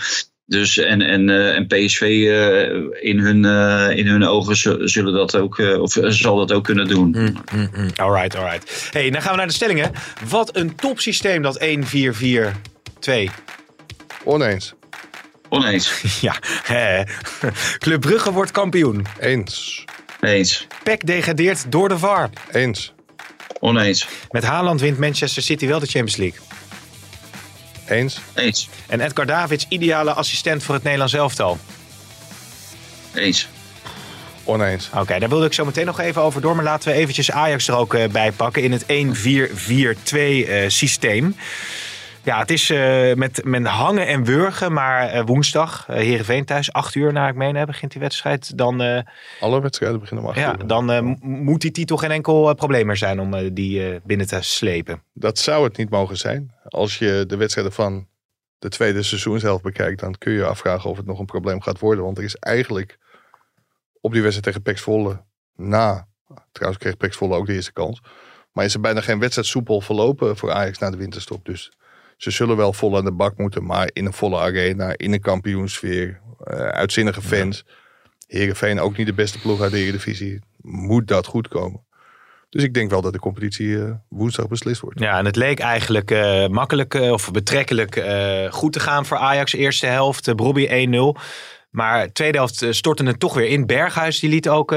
[0.49, 5.13] Dus en, en, eh, en PSV eh, in, hun, eh, in hun ogen zu- zullen
[5.13, 7.09] dat ook, eh, of zal dat ook kunnen doen.
[7.53, 8.89] Mm, Alright, alright.
[8.91, 9.91] Hey, dan gaan we naar de stellingen.
[10.29, 13.29] Wat een topsysteem dat 1-4-4-2.
[14.23, 14.73] Oneens.
[15.49, 16.01] Oneens.
[16.21, 17.03] Ja, hè.
[17.77, 19.05] Club Brugge wordt kampioen.
[19.19, 19.85] Eens.
[20.21, 20.67] Eens.
[20.83, 22.29] PEC degradeert door de VAR.
[22.51, 22.93] Eens.
[23.59, 24.07] Oneens.
[24.29, 26.39] Met Haaland wint Manchester City wel de Champions League.
[27.89, 28.19] Eens.
[28.35, 28.69] Eens.
[28.87, 31.57] En Edgar Davids ideale assistent voor het Nederlands elftal.
[33.13, 33.47] Eens.
[34.43, 34.89] Oneens.
[34.95, 36.55] Oké, daar wilde ik zo meteen nog even over door.
[36.55, 41.35] Maar laten we eventjes Ajax er ook eh, bij pakken in het 1-4-4-2 eh, systeem.
[42.29, 44.73] Ja, het is eh, met, met hangen en wurgen.
[44.73, 48.57] Maar eh, woensdag, eh Heerenveen thuis, 8 uur naar ik meen, hè, begint die wedstrijd.
[48.57, 49.03] Dan,
[49.39, 50.67] Alle wedstrijden beginnen om acht ja, uur.
[50.67, 55.03] dan moet die titel geen enkel probleem meer zijn om die binnen te slepen.
[55.13, 56.53] Dat zou het niet mogen zijn.
[56.63, 58.07] Als je de wedstrijden van
[58.59, 61.79] de tweede seizoenshelft bekijkt, dan kun je je afvragen of het nog een probleem gaat
[61.79, 62.03] worden.
[62.03, 62.97] Want er is eigenlijk
[64.01, 65.23] op die wedstrijd tegen Zwolle
[65.55, 66.07] na.
[66.51, 68.01] Trouwens kreeg Pek Zwolle ook de eerste kans.
[68.51, 71.45] Maar is er bijna geen wedstrijd soepel verlopen voor Ajax na de winterstop.
[71.45, 71.71] Dus
[72.19, 73.65] ze zullen wel vol aan de bak moeten.
[73.65, 77.65] Maar in een volle arena, in een kampioensfeer, uh, uitzinnige fans.
[78.27, 80.39] Herenveen ook niet de beste ploeg uit de Eredivisie.
[80.61, 81.83] Moet dat goed komen.
[82.49, 84.99] Dus ik denk wel dat de competitie uh, woensdag beslist wordt.
[84.99, 88.03] Ja, en het leek eigenlijk uh, makkelijk of betrekkelijk
[88.49, 89.53] goed te gaan voor Ajax.
[89.53, 91.21] Eerste helft, Brobby 1-0.
[91.69, 93.65] Maar tweede helft stortte het toch weer in.
[93.65, 94.71] Berghuis die liet ook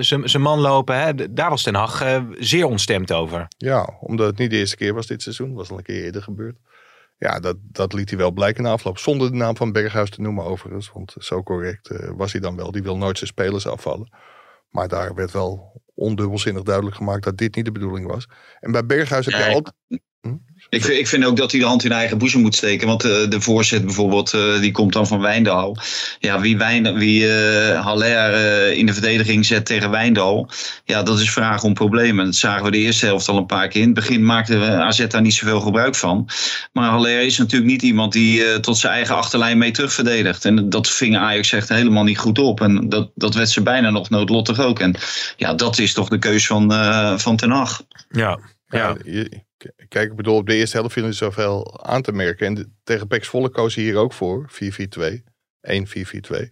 [0.00, 1.00] zijn man lopen.
[1.00, 1.32] Hè.
[1.32, 3.46] Daar was Ten Hag zeer ontstemd over.
[3.56, 5.54] Ja, omdat het niet de eerste keer was dit seizoen.
[5.54, 6.56] was al een keer eerder gebeurd.
[7.18, 8.98] Ja, dat, dat liet hij wel blijken na afloop.
[8.98, 10.90] Zonder de naam van Berghuis te noemen overigens.
[10.92, 12.72] Want zo correct was hij dan wel.
[12.72, 14.12] Die wil nooit zijn spelers afvallen.
[14.68, 18.28] Maar daar werd wel ondubbelzinnig duidelijk gemaakt dat dit niet de bedoeling was.
[18.60, 19.74] En bij Berghuis heb je altijd...
[20.68, 22.86] Ik, vind, ik vind ook dat hij de hand in eigen boezem moet steken.
[22.86, 25.76] Want uh, de voorzet bijvoorbeeld, uh, die komt dan van Wijndal.
[26.18, 30.50] Ja, wie, Wijn, wie uh, Haller in de verdediging zet tegen Wijndal.
[30.84, 32.24] Ja, dat is vraag om problemen.
[32.24, 33.80] Dat zagen we de eerste helft al een paar keer.
[33.80, 36.28] In het begin maakte AZ daar niet zoveel gebruik van.
[36.72, 40.44] Maar Haller is natuurlijk niet iemand die tot zijn eigen achterlijn mee terugverdedigt.
[40.44, 42.60] En dat ving Ajax echt helemaal niet goed op.
[42.60, 44.80] En dat, dat werd ze bijna nog noodlottig ook.
[44.80, 44.94] En
[45.36, 46.72] ja, dat is toch de keus van,
[47.20, 47.82] van Ten Hag.
[48.10, 48.38] Ja,
[48.78, 48.96] ja.
[49.04, 49.24] ja
[49.88, 52.46] Kijk, ik bedoel, op de eerste helft viel er zoveel aan te merken.
[52.46, 54.50] En tegen Pex Volle koos hier ook voor.
[54.50, 55.22] 4-4-2.
[55.60, 56.48] 1-4-4-2.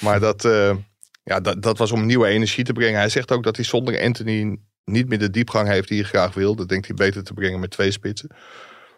[0.00, 0.76] Maar dat, uh,
[1.22, 2.98] ja, dat, dat was om nieuwe energie te brengen.
[2.98, 6.34] Hij zegt ook dat hij zonder Anthony niet meer de diepgang heeft die hij graag
[6.34, 6.54] wil.
[6.54, 8.30] Dat denkt hij beter te brengen met twee spitsen.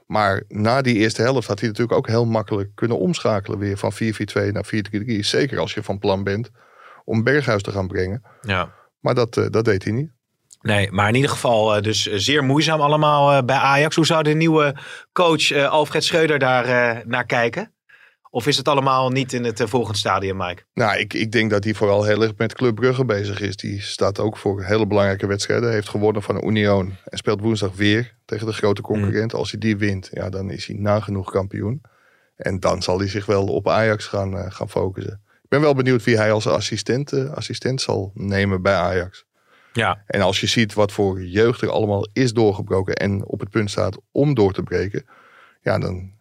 [0.06, 3.92] Maar na die eerste helft had hij natuurlijk ook heel makkelijk kunnen omschakelen weer van
[3.92, 3.96] 4-4-2
[4.52, 5.18] naar 4-3-3.
[5.18, 6.50] Zeker als je van plan bent
[7.04, 8.22] om Berghuis te gaan brengen.
[8.42, 8.74] Ja.
[9.00, 10.10] Maar dat, uh, dat deed hij niet.
[10.60, 13.96] Nee, maar in ieder geval uh, dus zeer moeizaam allemaal uh, bij Ajax.
[13.96, 14.76] Hoe zou de nieuwe
[15.12, 17.72] coach Alfred Schreuder daar naar kijken?
[18.30, 20.62] Of is het allemaal niet in het volgende stadium, Mike?
[20.74, 23.56] Nou, ik, ik denk dat hij vooral heel erg met Club Brugge bezig is.
[23.56, 25.72] Die staat ook voor hele belangrijke wedstrijden.
[25.72, 29.32] Heeft gewonnen van Union en speelt woensdag weer tegen de grote concurrent.
[29.32, 29.38] Mm.
[29.38, 31.80] Als hij die wint, ja, dan is hij nagenoeg kampioen.
[32.36, 35.22] En dan zal hij zich wel op Ajax gaan, gaan focussen.
[35.42, 39.24] Ik ben wel benieuwd wie hij als assistent, assistent zal nemen bij Ajax.
[39.78, 40.02] Ja.
[40.06, 43.70] En als je ziet wat voor jeugd er allemaal is doorgebroken en op het punt
[43.70, 45.06] staat om door te breken,
[45.60, 46.16] ja, dan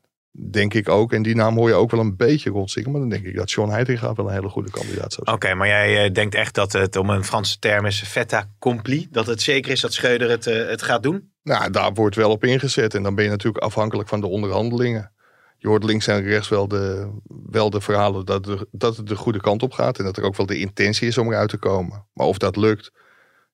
[0.51, 3.09] denk ik ook, en die naam hoor je ook wel een beetje rondzingen, maar dan
[3.09, 5.35] denk ik dat Sean Heitinga wel een hele goede kandidaat zou zijn.
[5.35, 9.07] Oké, maar jij uh, denkt echt dat het, om een Franse term is, fait accompli,
[9.11, 11.31] dat het zeker is dat Schreuder het, uh, het gaat doen?
[11.43, 15.11] Nou, daar wordt wel op ingezet en dan ben je natuurlijk afhankelijk van de onderhandelingen.
[15.57, 17.09] Je hoort links en rechts wel de,
[17.49, 20.23] wel de verhalen dat, de, dat het de goede kant op gaat en dat er
[20.23, 22.05] ook wel de intentie is om eruit te komen.
[22.13, 22.91] Maar of dat lukt,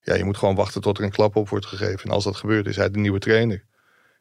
[0.03, 2.05] ja, je moet gewoon wachten tot er een klap op wordt gegeven.
[2.05, 3.65] En als dat gebeurt, is hij de nieuwe trainer.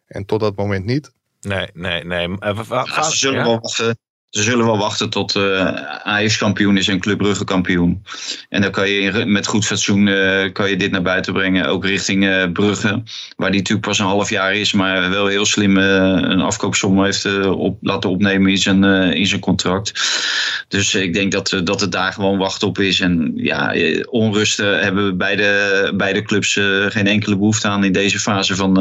[0.07, 1.13] En tot dat moment niet.
[1.41, 2.37] Nee, nee, nee.
[2.39, 3.99] Ja, ze zullen wel wachten
[4.33, 5.67] ze zullen wel wachten tot uh,
[6.03, 8.03] Ajax kampioen is en Club Brugge kampioen.
[8.49, 11.67] En dan kan je met goed fatsoen uh, kan je dit naar buiten brengen.
[11.67, 13.03] Ook richting uh, Brugge.
[13.37, 14.73] Waar die natuurlijk pas een half jaar is.
[14.73, 19.93] Maar wel heel slim een afkoopsom heeft op, laten opnemen in zijn, in zijn contract.
[20.69, 23.01] Dus ik denk dat, dat het daar gewoon wacht op is.
[23.01, 23.75] En ja,
[24.11, 26.53] onrusten hebben beide, beide clubs
[26.89, 28.75] geen enkele behoefte aan in deze fase van,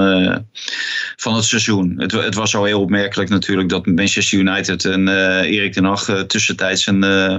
[1.15, 1.93] van het seizoen.
[1.97, 5.07] Het, het was al heel opmerkelijk natuurlijk dat Manchester United en
[5.40, 7.37] eh, Erik ten Hag eh, tussentijds een, eh,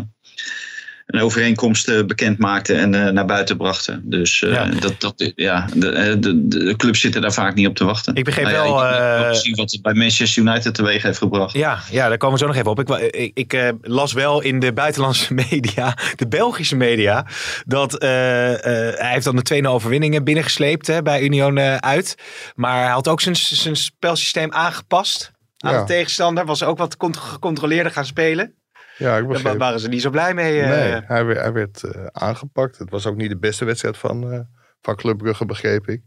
[1.07, 4.03] een overeenkomst bekend maakte en naar buiten brachten.
[4.05, 4.65] Dus ja.
[4.65, 8.15] Dat, dat, ja, de, de, de, clubs zitten daar vaak niet op te wachten.
[8.15, 9.31] Ik begreep nou ja, wel...
[9.31, 11.53] Ik zien wat het bij Manchester United teweeg heeft gebracht.
[11.53, 12.81] Ja, ja daar komen we zo nog even op.
[12.81, 17.27] Ik, ik, ik las wel in de buitenlandse media, de Belgische media,
[17.67, 22.15] dat hij heeft dan de twee overwinningen binnengesleept hè, bij Union uit.
[22.55, 26.45] Maar hij had ook zijn, zijn spelsysteem aangepast aan de tegenstander.
[26.45, 28.55] Was ook wat gecontroleerder gaan spelen.
[28.97, 29.45] Ja, ik begreep.
[29.45, 30.61] Daar waren ze niet zo blij mee.
[30.61, 30.69] Uh...
[30.69, 32.79] Nee, hij, werd, hij werd uh, aangepakt.
[32.79, 34.41] Het was ook niet de beste wedstrijd van, uh,
[34.81, 36.03] van Club Brugge, begreep ik.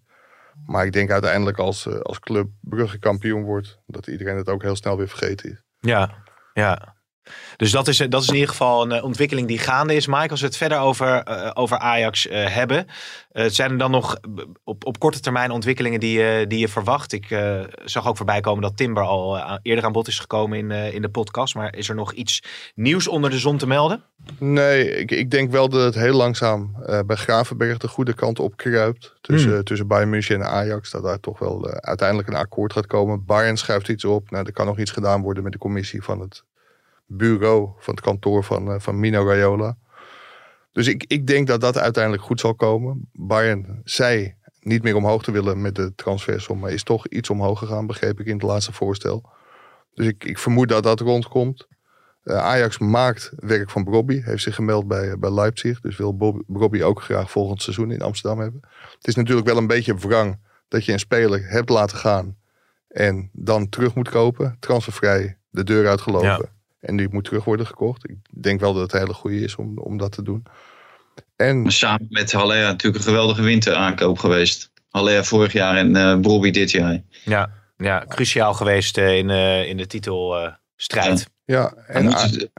[0.65, 4.75] Maar ik denk uiteindelijk als, als Club Brugge kampioen wordt, dat iedereen het ook heel
[4.75, 5.63] snel weer vergeten is.
[5.79, 6.94] Ja, ja.
[7.57, 10.07] Dus dat is, dat is in ieder geval een ontwikkeling die gaande is.
[10.07, 12.88] Mike, als we het verder over, uh, over Ajax uh, hebben.
[13.31, 14.17] Uh, zijn er dan nog
[14.63, 17.13] op, op korte termijn ontwikkelingen die, die je verwacht?
[17.13, 17.27] Ik
[17.85, 21.09] zag ook voorbij komen dat Timber al eerder aan bod is gekomen in, in de
[21.09, 21.55] podcast.
[21.55, 22.43] Maar is er nog iets
[22.75, 24.03] nieuws onder de zon te melden?
[24.39, 28.57] Nee, ik, ik denk wel dat het heel langzaam bij Gravenberg de goede kant op
[28.57, 29.13] kruipt.
[29.21, 29.63] Tussen, hmm.
[29.63, 30.91] tussen Bayern München en Ajax.
[30.91, 33.25] Dat daar toch wel uiteindelijk een akkoord gaat komen.
[33.25, 34.31] Bayern schuift iets op.
[34.31, 36.43] Nou, er kan nog iets gedaan worden met de commissie van het
[37.05, 39.77] bureau van het kantoor van, uh, van Mino Raiola.
[40.71, 43.09] Dus ik, ik denk dat dat uiteindelijk goed zal komen.
[43.13, 47.59] Bayern zei niet meer omhoog te willen met de transfersom, maar is toch iets omhoog
[47.59, 49.29] gegaan, begreep ik in het laatste voorstel.
[49.93, 51.67] Dus ik, ik vermoed dat dat rondkomt.
[52.23, 54.21] Eh, Ajax maakt werk van Brobby.
[54.21, 55.81] Heeft zich gemeld bij, bij Leipzig.
[55.81, 58.61] Dus wil Bob- Brobby ook graag volgend seizoen in Amsterdam hebben.
[58.95, 62.37] Het is natuurlijk wel een beetje wrang dat je een speler hebt laten gaan.
[62.87, 64.57] En dan terug moet kopen.
[64.59, 66.49] Transfervrij de deur uitgelopen.
[66.85, 68.09] En die moet terug worden gekocht.
[68.09, 70.43] Ik denk wel dat het een hele goede is om, om dat te doen.
[71.35, 74.71] En Samen met Haller natuurlijk een geweldige winteraankoop geweest.
[74.89, 77.03] Haller vorig jaar en eh Brobby dit jaar.
[77.23, 81.29] Ja, ja cruciaal geweest eh, in, eh, in de titelstrijd.
[81.45, 82.49] ja, En en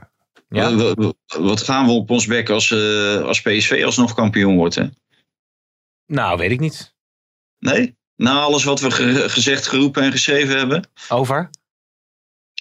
[0.49, 0.93] Ja.
[1.37, 4.75] Wat, gaan we op ons bek als, eh, als PSV alsnog kampioen wordt?
[4.75, 4.85] Hè?
[6.05, 6.95] Nou, weet ik niet.
[7.59, 7.95] Nee?
[8.15, 11.49] Na alles wat we ge- gezegd, geroepen en geschreven hebben Over?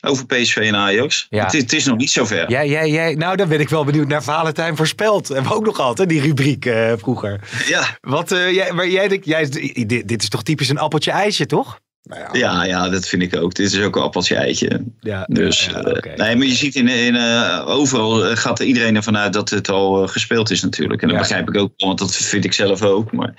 [0.07, 1.27] Over PSV en Ajax.
[1.31, 1.45] Ja.
[1.45, 2.51] Het, is- het is nog niet zover.
[2.51, 5.29] Jij, jij, jij, nou, dan ben ik wel benieuwd naar Valentijn voorspeld.
[5.29, 7.41] Hebben we ook nog altijd, die rubriek eh, vroeger.
[7.67, 9.49] Ja, Wat, eh, jij, maar jij, denkt- jij,
[9.87, 11.81] dit, dit is toch typisch een appeltje ijsje, toch?
[12.03, 13.55] nou ja, ja, ja, dat vind ik ook.
[13.55, 14.85] Dit is ook een appeltje eitje.
[15.01, 17.17] Ja, Dus, ja, eh, nee, maar je ziet in, in,
[17.65, 21.03] overal gaat er iedereen ervan uit dat het al gespeeld is natuurlijk.
[21.03, 21.23] En dat Ja.
[21.23, 23.13] begrijp ik ook, want dat vind ik zelf ook.
[23.13, 23.35] Maar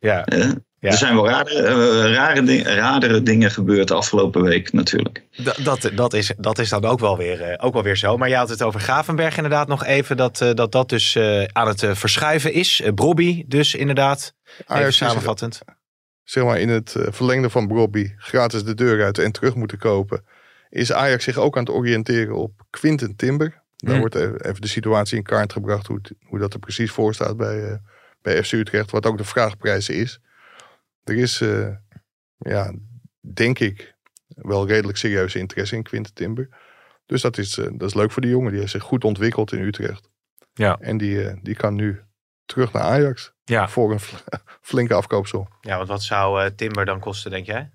[0.00, 0.24] ja.
[0.82, 0.90] Ja.
[0.90, 5.22] er zijn wel rare, eh, rare, ding- radere dingen gebeurd de afgelopen week natuurlijk.
[5.36, 8.16] Dat, dat, dat, is, dat is dan ook wel, weer, eh, ook wel weer zo.
[8.16, 10.16] Maar je had het over Gravenberg inderdaad nog even.
[10.16, 12.82] Dat eh, dat, dat dus eh, aan het verschuiven is.
[12.94, 14.34] Brobby dus inderdaad.
[14.44, 15.60] Even Ajax is- samenvattend.
[16.24, 20.24] zeg maar in het verlengde van Brobby gratis de deur uit en terug moeten kopen,
[20.70, 23.62] is Ajax zich ook aan het oriënteren op Quinten Timber.
[23.76, 24.00] Daar Hmm.
[24.00, 27.36] wordt even even de situatie in kaart gebracht hoe, hoe dat er precies voor staat
[27.36, 27.74] bij, eh,
[28.22, 30.20] bij FC Utrecht, wat ook de vraagprijs is.
[31.04, 31.68] Er is, eh,
[32.36, 32.72] ja,
[33.20, 33.94] denk ik,
[34.26, 36.48] wel redelijk serieuze interesse in Quinten Timber.
[37.06, 38.50] Dus dat is, eh, dat is leuk voor die jongen.
[38.50, 40.10] Die heeft zich goed ontwikkeld in Utrecht.
[40.54, 40.76] Ja.
[40.80, 42.00] En die, eh, die kan nu
[42.44, 43.68] terug naar Ajax Ja.
[43.68, 44.16] voor een fl-
[44.70, 45.48] flinke afkoopsom.
[45.60, 47.70] ja, want wat zou eh, Timber dan kosten, denk jij?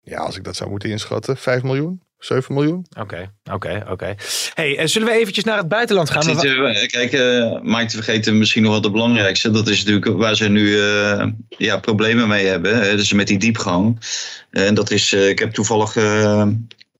[0.00, 2.86] Ja, als ik dat zou moeten inschatten, 5 miljoen, 7 miljoen.
[3.00, 4.14] Oké, oké, oké.
[4.54, 6.24] Hey, eh, zullen we eventjes naar het buitenland gaan?
[6.36, 9.50] We- eh, kijk, eh Mike, te vergeten misschien nog wel het belangrijkste.
[9.50, 12.78] Dat is natuurlijk waar ze nu eh, ja, problemen mee hebben.
[12.80, 12.96] hè.
[12.96, 13.98] Dus met die diepgang.
[14.50, 16.48] En dat is, eh, ik heb toevallig eh, eh,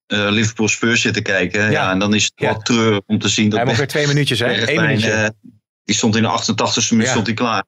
[0.06, 1.70] Liverpool Spurs zitten kijken.
[1.70, 1.90] Ja.
[1.90, 2.50] en dan is het Ja.
[2.50, 4.46] wel treurig om te zien dat Hij mag weer twee minuutjes, hè?
[4.70, 5.10] Eén minuutje.
[5.10, 5.28] eh,
[5.84, 7.10] die stond in de 88ste minuut Ja.
[7.12, 7.64] stond hij klaar.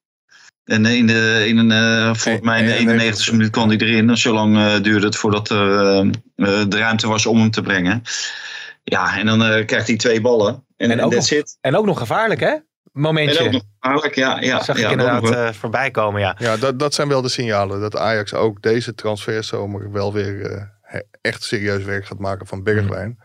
[0.69, 4.17] En in, de, in een, eh, volgens mij in de 91ste minuut kwam hij erin.
[4.17, 5.79] Zo lang eh, duurde het voordat er
[6.37, 8.03] eh, de ruimte was om hem te brengen.
[8.89, 10.65] Ja, en dan eh, krijgt hij twee ballen.
[10.77, 11.31] En, En en ook nog-.
[11.61, 12.57] En ook nog gevaarlijk, hè?
[12.93, 13.39] Momentje.
[13.39, 14.41] En ook nog gevaarlijk, ja.
[14.41, 16.37] ja Zag ik inderdaad eh, voorbij komen, ja.
[16.39, 17.81] Ja, dat, dat zijn wel de signalen.
[17.81, 20.43] Dat Ajax ook deze transferzomer wel weer
[20.83, 23.19] eh, echt serieus werk gaat maken van Bergwijn.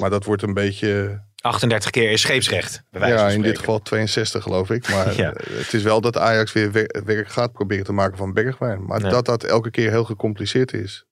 [0.00, 2.82] Maar dat wordt een beetje, 38 keer is scheepsrecht.
[2.90, 4.88] ja, in dit geval 62 geloof ik.
[4.88, 5.32] Maar Ja.
[5.52, 8.84] het is wel dat Ajax weer wer- werk gaat proberen te maken van Bergwijn.
[8.84, 9.08] Maar Ja.
[9.08, 11.04] dat dat elke keer heel gecompliceerd is.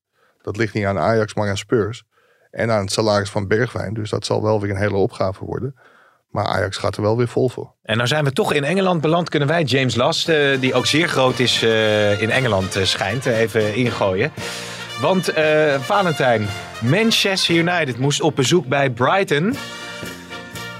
[0.43, 2.03] Dat ligt niet aan Ajax, maar aan Spurs.
[2.51, 3.95] En aan het salaris van Bergwijn.
[3.95, 5.75] Dus dat zal wel weer een hele opgave worden.
[6.31, 7.75] Maar Ajax gaat er wel weer vol voor.
[7.83, 9.29] En nou zijn we toch in Engeland beland.
[9.29, 13.27] Kunnen wij James Last, eh, die ook zeer groot is eh, in Engeland eh, schijnt,
[13.27, 14.33] even ingooien.
[15.01, 15.33] Want
[15.79, 16.47] Valentijn,
[16.81, 19.57] Manchester United moest op bezoek bij Brighton.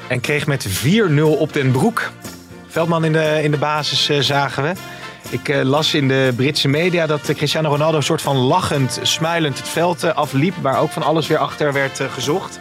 [0.09, 2.11] En kreeg met 4-0 op den broek.
[2.67, 4.73] Veldman in de, in de basis eh, zagen we.
[5.31, 8.99] Ik eh, las in de Britse media dat eh, Cristiano Ronaldo een soort van lachend,
[9.03, 10.55] smilend het veld afliep.
[10.63, 12.61] Waar ook van alles weer achter werd gezocht.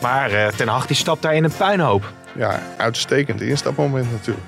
[0.00, 2.12] Maar Ten Hag die stapt daar in een puinhoop.
[2.32, 4.46] Ja, uitstekend instapmoment natuurlijk.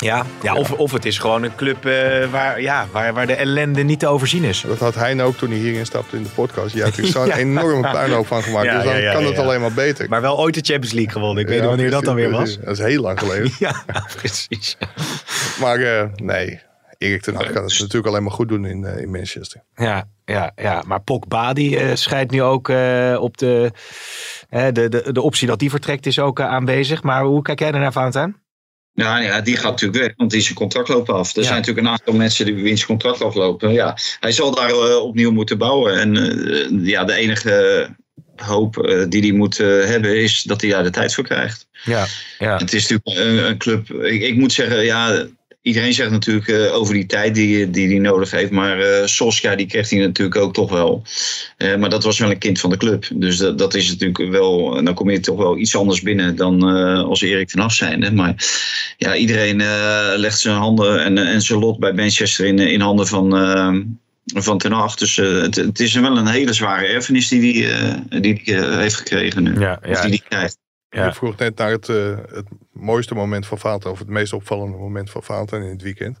[0.00, 3.34] Ja, ja of, of het is gewoon een club eh, waar, ja, waar, waar de
[3.34, 4.64] ellende niet te overzien is.
[4.66, 6.74] Dat had hij ook toen hij hierin stapte in de podcast.
[6.74, 7.36] Je hebt er zo'n Ja.
[7.36, 8.66] enorme puinhoop van gemaakt.
[8.66, 9.42] Ja, dus dan ja, ja, kan ja, het ja.
[9.42, 10.08] alleen maar beter.
[10.08, 11.42] Maar wel ooit de Champions League gewonnen.
[11.42, 12.40] Ik weet niet wanneer dat dan weer was.
[12.40, 12.64] precies.
[12.64, 13.50] Dat is heel lang geleden.
[13.58, 13.84] Ja,
[14.16, 14.76] precies.
[15.60, 16.60] Maar eh, nee,
[16.98, 19.62] Erik ten Hag gaat het natuurlijk alleen maar goed doen in, eh, in Manchester.
[19.74, 20.82] Ja, ja, ja.
[20.86, 23.70] maar Pogba die eh, schijnt nu ook eh, op de,
[24.48, 27.02] hè, de, de, de optie dat die vertrekt is ook aanwezig.
[27.02, 28.36] Maar hoe kijk jij ernaar, Valentijn?
[28.98, 31.36] Ja, ja, die gaat natuurlijk weg, want die zijn contract loopt af.
[31.36, 33.72] Er zijn natuurlijk een aantal mensen die wiens contract aflopen.
[33.72, 36.00] Ja, hij zal daar eh, opnieuw moeten bouwen.
[36.00, 37.88] En eh, ja, de enige
[38.36, 41.66] hoop eh, die hij moet hebben is dat hij daar de tijd voor krijgt.
[41.84, 42.06] Ja,
[42.38, 42.56] ja.
[42.56, 43.90] Het is natuurlijk een, een club.
[43.90, 45.26] Ik, ik moet zeggen, ja,
[45.68, 48.50] iedereen zegt natuurlijk eh, over die tijd die die hij nodig heeft.
[48.50, 51.02] Maar eh Solskjaer, die kreeg hij natuurlijk ook toch wel.
[51.56, 53.08] Eh, maar dat was wel een kind van de club.
[53.14, 54.84] Dus dat, dat is natuurlijk wel.
[54.84, 56.62] Dan kom je toch wel iets anders binnen dan
[57.04, 58.14] als Erik ten Hag zijn.
[58.14, 58.34] Maar
[58.96, 59.56] ja, iedereen
[60.16, 63.30] legt zijn handen en, en zijn lot bij Manchester in, in handen van.
[64.24, 64.94] van ten Hag.
[64.94, 68.94] Dus het, het is wel een hele zware erfenis die hij die, die, die, heeft
[68.94, 69.60] gekregen nu.
[69.60, 70.58] Ja, Of die hij krijgt.
[70.90, 71.06] Ja.
[71.06, 75.10] Je vroeg net naar het, het mooiste moment van Valentijn, of het meest opvallende moment
[75.10, 76.18] van Valentijn in het weekend.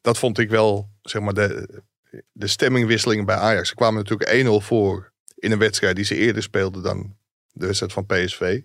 [0.00, 1.82] Dat vond ik wel, zeg maar, de,
[2.32, 3.68] de stemmingwisselingen bij Ajax.
[3.68, 7.16] Ze kwamen natuurlijk 1-0 voor in een wedstrijd die ze eerder speelden dan
[7.52, 8.60] de wedstrijd van PSV.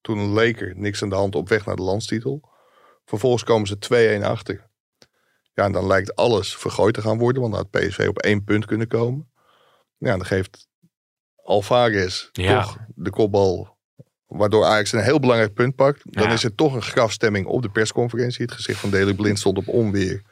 [0.00, 2.52] Toen leek er niks aan de hand op weg naar de landstitel.
[3.04, 4.70] Vervolgens komen ze 2-1 achter.
[5.52, 8.44] Ja, en dan lijkt alles vergooid te gaan worden, want dan had PSV op één
[8.44, 9.30] punt kunnen komen.
[9.96, 10.68] Ja, dan geeft
[11.42, 12.62] Alvarez Ja.
[12.62, 13.73] toch de kopbal,
[14.36, 16.02] waardoor Ajax een heel belangrijk punt pakt.
[16.04, 16.32] Dan Ja.
[16.32, 18.42] is er toch een grafstemming op de persconferentie.
[18.42, 20.22] Het gezicht van Daley Blind stond op onweer.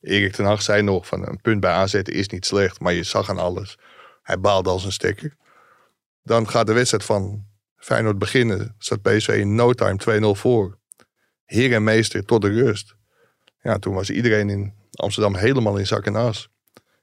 [0.00, 3.02] Erik ten Hag zei nog van een punt bij aanzetten is niet slecht, maar je
[3.02, 3.78] zag aan alles.
[4.22, 5.36] Hij baalde als een stekker.
[6.22, 7.44] Dan gaat de wedstrijd van
[7.76, 8.74] Feyenoord beginnen.
[8.78, 10.78] Staat PSV in no time 2-0 voor.
[11.44, 12.94] Heer en meester tot de rust.
[13.60, 16.48] Ja, toen was iedereen in Amsterdam helemaal in zak en as.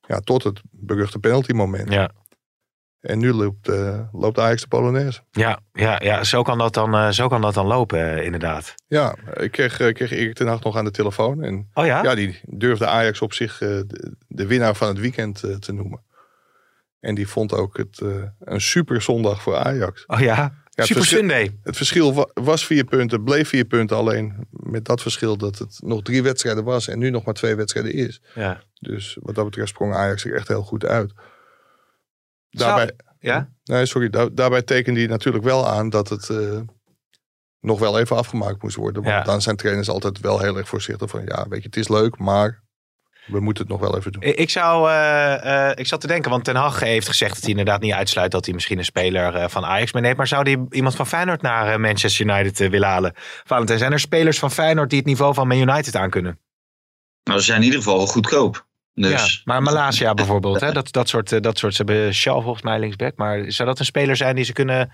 [0.07, 1.89] Ja, tot het beruchte penalty moment.
[1.91, 2.11] Ja.
[3.01, 5.21] En nu loopt, eh, loopt Ajax de Polonaise.
[5.31, 8.75] Ja, ja, ja zo, kan dat dan, eh, zo kan dat dan lopen, eh, inderdaad.
[8.87, 11.43] Ja, ik kreeg, kreeg Erik ten Hag nog aan de telefoon.
[11.43, 12.03] En Oh ja?
[12.03, 16.01] ja, die durfde Ajax op zich de, de winnaar van het weekend te noemen.
[16.99, 18.01] En die vond ook het
[18.39, 20.03] een super zondag voor Ajax.
[20.07, 20.35] Oh ja?
[20.35, 21.57] Ja, het Super verschil- Sunday.
[21.63, 23.97] Het verschil wa- was vier punten, bleef vier punten.
[23.97, 27.55] Alleen met dat verschil dat het nog drie wedstrijden was en nu nog maar twee
[27.55, 28.21] wedstrijden is.
[28.35, 28.61] Ja.
[28.79, 31.13] Dus wat dat betreft sprong Ajax er echt heel goed uit.
[32.51, 33.49] Daarbij, Ja?
[33.63, 36.59] nee, sorry, da- daarbij tekende hij natuurlijk wel aan dat het eh,
[37.59, 39.03] nog wel even afgemaakt moest worden.
[39.03, 39.23] Want Ja.
[39.23, 42.17] dan zijn trainers altijd wel heel erg voorzichtig van ja, weet je, het is leuk,
[42.17, 42.63] maar
[43.25, 44.21] we moeten het nog wel even doen.
[44.23, 47.49] Ik zou, eh, eh, ik zat te denken, want Ten Hag heeft gezegd dat hij
[47.49, 50.17] inderdaad niet uitsluit dat hij misschien een speler eh, van Ajax meeneemt.
[50.17, 53.13] Maar zou hij iemand van Feyenoord naar Manchester United willen halen?
[53.43, 56.39] Valentijn, zijn er spelers van Feyenoord die het niveau van Man United aankunnen?
[57.23, 58.67] Nou, ze zijn in ieder geval goedkoop.
[58.93, 60.71] Dus Ja, maar Malasia bijvoorbeeld, hè?
[60.71, 63.15] Dat, dat, soort, eh, dat soort, ze hebben Shaw volgens mij linksback.
[63.15, 64.91] Maar zou dat een speler zijn die ze kunnen,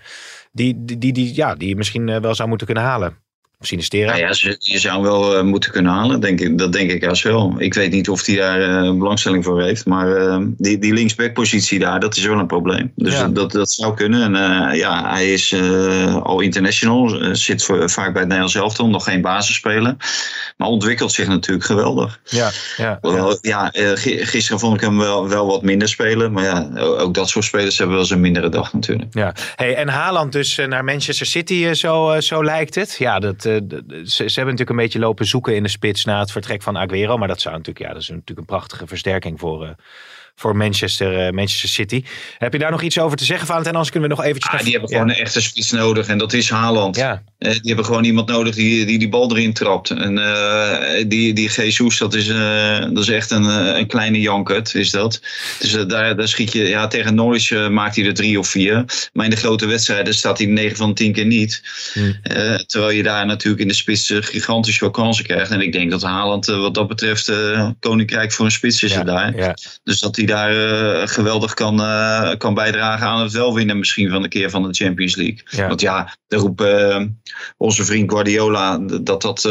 [0.52, 3.22] die, die, die, die- ja, die je misschien eh, wel zou moeten kunnen halen?
[3.60, 4.06] Of Sinistera?
[4.06, 6.58] Nou ja, ze- je zou hem wel eh, moeten kunnen halen, denk ik.
[6.58, 7.54] Dat denk ik juist wel.
[7.58, 9.86] Ik weet niet of hij daar eh, belangstelling voor heeft.
[9.86, 12.92] Maar eh, die, die linksbackpositie daar, dat is wel een probleem.
[12.96, 13.28] Dus Ja.
[13.28, 14.22] dat, dat zou kunnen.
[14.22, 15.54] En eh, ja, hij is
[16.22, 17.34] al international.
[17.36, 18.88] zit voor, vaak bij het Nederlands elftal.
[18.88, 19.96] Nog geen basisspeler.
[20.56, 22.20] Maar ontwikkelt zich natuurlijk geweldig.
[22.24, 22.98] Ja, ja.
[23.40, 26.32] Ja, gi- gisteren vond ik hem wel, wel wat minder spelen.
[26.32, 29.14] Maar ja, ook dat soort spelers hebben wel eens een mindere dag natuurlijk.
[29.14, 32.96] Ja, hey, en Haaland dus naar Manchester City, zo, zo lijkt het.
[32.98, 36.32] Ja, dat, ze, ze hebben natuurlijk een beetje lopen zoeken in de spits na het
[36.32, 37.16] vertrek van Aguero.
[37.16, 39.70] Maar dat zou natuurlijk, ja, dat is natuurlijk een prachtige versterking voor, eh,
[40.38, 42.04] voor Manchester, eh, Manchester City.
[42.38, 43.74] Heb je daar nog iets over te zeggen, Valentijn?
[43.74, 44.52] Anders kunnen we nog eventjes...
[44.52, 46.96] Ah, die hebben gewoon een echte spits nodig en dat is Haaland.
[46.96, 47.22] Ja.
[47.38, 49.90] Eh, die hebben gewoon iemand nodig die die, die bal erin trapt.
[49.90, 52.26] En eh, die, die Jesus, dat is,
[52.92, 53.44] dat is echt een,
[53.78, 55.20] een kleine jankert, is dat.
[55.58, 58.84] Dus daar, daar schiet je, ja, tegen Norwich maakt hij er drie of vier.
[59.12, 61.62] Maar in de grote wedstrijden staat hij 9 van de 10 keer niet.
[61.92, 62.16] Hmm.
[62.66, 65.50] Terwijl je daar natuurlijk in de spits eh, gigantisch veel kansen krijgt.
[65.50, 67.32] En ik denk dat Haaland wat dat betreft
[67.80, 69.36] koninkrijk voor een spits is er daar.
[69.36, 69.56] Ja.
[69.84, 74.10] Dus dat hij daar eh, geweldig kan, eh, kan bijdragen aan het wel winnen misschien
[74.10, 75.40] van de keer van de Champions League.
[75.44, 75.68] Ja.
[75.68, 77.02] Want ja, de roep eh,
[77.56, 79.48] onze vriend Guardiola dat dat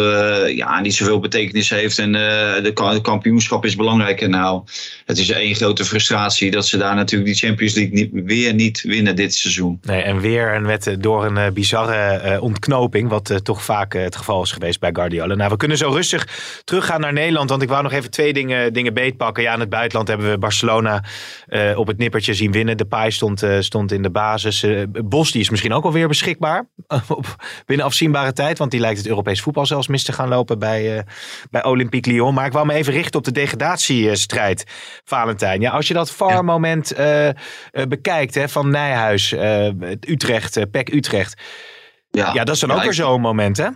[0.47, 1.99] ja, niet zoveel betekenis heeft.
[1.99, 4.29] En de ka- kampioenschap is belangrijker.
[4.29, 4.63] Nou,
[5.05, 8.81] het is één grote frustratie dat ze daar natuurlijk die Champions League niet, weer niet
[8.81, 9.79] winnen dit seizoen.
[9.81, 14.51] Nee, en weer een wet door een bizarre ontknoping, wat toch vaak het geval is
[14.51, 15.35] geweest bij Guardiola.
[15.35, 16.27] Nou, we kunnen zo rustig
[16.63, 19.43] teruggaan naar Nederland, want ik wou nog even twee dingen, dingen beetpakken.
[19.43, 22.77] Ja, in het buitenland hebben we Barcelona eh, op het nippertje zien winnen.
[22.77, 24.63] De Pai stond, eh, stond in de basis.
[24.63, 26.69] Eh, Bos die is misschien ook alweer beschikbaar
[27.07, 30.59] op, binnen afzienbare tijd, want die lijkt het Europees voetbal zelfs mis te gaan lopen
[30.59, 31.05] bij,
[31.51, 32.33] bij Olympique Lyon.
[32.33, 34.63] Maar ik wou me even richten op de degradatiestrijd,
[35.03, 35.61] Valentijn.
[35.61, 36.95] Ja, als je dat VAR-moment
[37.87, 39.35] bekijkt hè, van Nijhuis,
[39.99, 41.41] Utrecht, PEC Utrecht.
[42.09, 43.67] Ja, Ja, dat is dan Ja, ook weer zo'n moment, hè?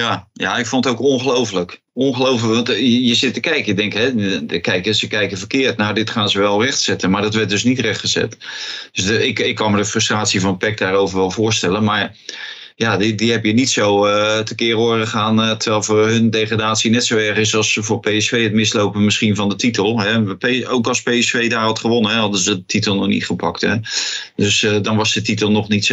[0.00, 1.82] Ja, ja, ik vond het ook ongelooflijk.
[1.92, 3.66] Ongelooflijk, want eh, je, zit te kijken.
[3.66, 4.14] Je denkt, hè,
[4.46, 5.76] de, kijkers, ze kijken verkeerd.
[5.76, 7.10] Nou, dit gaan ze wel rechtzetten.
[7.10, 8.36] Maar dat werd dus niet rechtgezet.
[8.92, 11.84] Dus ik, ik kan me de frustratie van Peck daarover wel voorstellen.
[11.84, 12.16] Maar
[12.76, 15.40] ja, die, die heb je niet zo eh tekeer horen gaan.
[15.42, 19.36] eh, terwijl voor hun degradatie net zo erg is als voor PSV het mislopen misschien
[19.36, 20.00] van de titel.
[20.00, 20.18] Hè.
[20.68, 23.60] Ook als PSV daar had gewonnen, hè, hadden ze de titel nog niet gepakt.
[23.60, 23.76] Hè.
[24.36, 25.84] Dus dan was de titel nog niet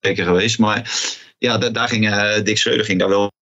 [0.00, 0.58] zeker geweest.
[0.58, 0.90] Maar
[1.38, 3.32] ja, da- daar ging eh, Dick Schreuder ging daar wel,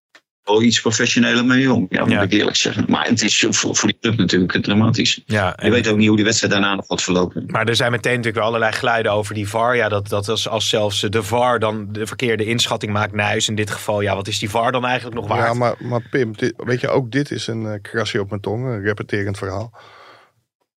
[0.42, 1.86] wel iets professioneler mee om.
[1.90, 2.22] Ja, moet Ja.
[2.22, 2.84] ik eerlijk zeggen.
[2.88, 5.20] Maar het is voor, voor die club natuurlijk dramatisch.
[5.26, 7.44] Ja, Je weet ook niet hoe die wedstrijd daarna nog gaat verlopen.
[7.46, 9.76] Maar er zijn meteen natuurlijk allerlei geluiden over die VAR.
[9.76, 13.12] Ja, dat, dat als, als zelfs de VAR dan de verkeerde inschatting maakt.
[13.12, 14.00] Nijs in dit geval.
[14.00, 15.46] Ja, wat is die VAR dan eigenlijk nog waard?
[15.46, 18.40] Ja, maar, maar Pim, dit, weet je, ook dit is een eh, krasje op mijn
[18.40, 19.78] tong, een repeterend verhaal.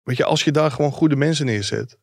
[0.03, 1.99] Weet je, als je daar gewoon goede mensen neerzet,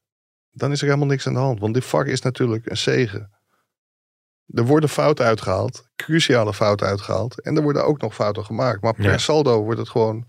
[0.51, 1.59] dan is er helemaal niks aan de hand.
[1.59, 3.29] Want dit vak is natuurlijk een zegen.
[4.53, 7.41] Er worden fouten uitgehaald, cruciale fouten uitgehaald.
[7.41, 8.81] En er worden ook nog fouten gemaakt.
[8.81, 9.17] Maar per Ja.
[9.17, 10.25] saldo wordt het gewoon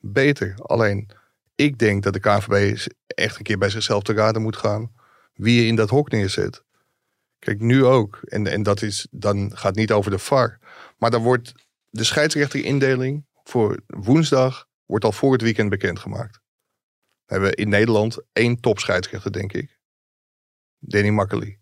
[0.00, 0.54] beter.
[0.56, 1.10] Alleen,
[1.54, 4.92] ik denk dat de KNVB eens echt een keer bij zichzelf te raden moet gaan.
[5.34, 6.64] Wie je in dat hok neerzet.
[7.38, 8.20] Kijk, nu ook.
[8.24, 10.58] En, en dat is, dan gaat niet over de VAR.
[10.98, 11.52] Maar dan wordt
[11.90, 16.40] de scheidsrechterindeling voor woensdag wordt al voor het weekend bekendgemaakt.
[17.24, 19.78] We hebben in Nederland één topscheidsrechter, denk ik.
[20.78, 21.58] Danny Makkely.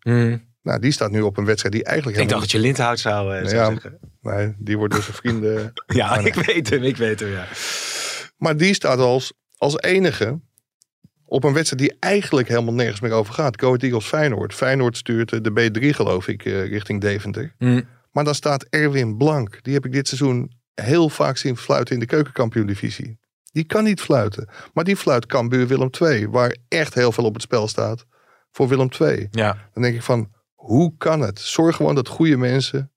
[0.66, 2.18] Nou, die staat nu op een wedstrijd die eigenlijk...
[2.18, 3.98] Ik dacht dat je Lindhout zou, eh, zou Ja, zeggen.
[4.20, 5.72] Nee, die wordt door zijn vrienden...
[5.86, 6.26] Ja, nee.
[6.26, 7.46] ik weet hem, ik weet hem, ja.
[8.36, 10.40] Maar die staat als, als enige
[11.24, 13.60] op een wedstrijd die eigenlijk helemaal nergens meer over gaat.
[13.60, 14.54] Go Eagles Feyenoord.
[14.54, 17.54] Feyenoord stuurt eh, de B3 geloof ik eh, richting Deventer.
[17.58, 17.82] Hm.
[18.12, 19.58] Maar dan staat Erwin Blank.
[19.62, 23.18] Die heb ik dit seizoen heel vaak zien fluiten in de keukenkampioen-divisie.
[23.52, 24.48] Die kan niet fluiten.
[24.72, 26.28] Maar die fluit Cambuur Willem II.
[26.28, 28.06] Waar echt heel veel op het spel staat
[28.50, 29.28] voor Willem II.
[29.30, 29.68] Ja.
[29.72, 31.40] Dan denk ik van, hoe kan het?
[31.40, 32.90] Zorg gewoon dat goede mensen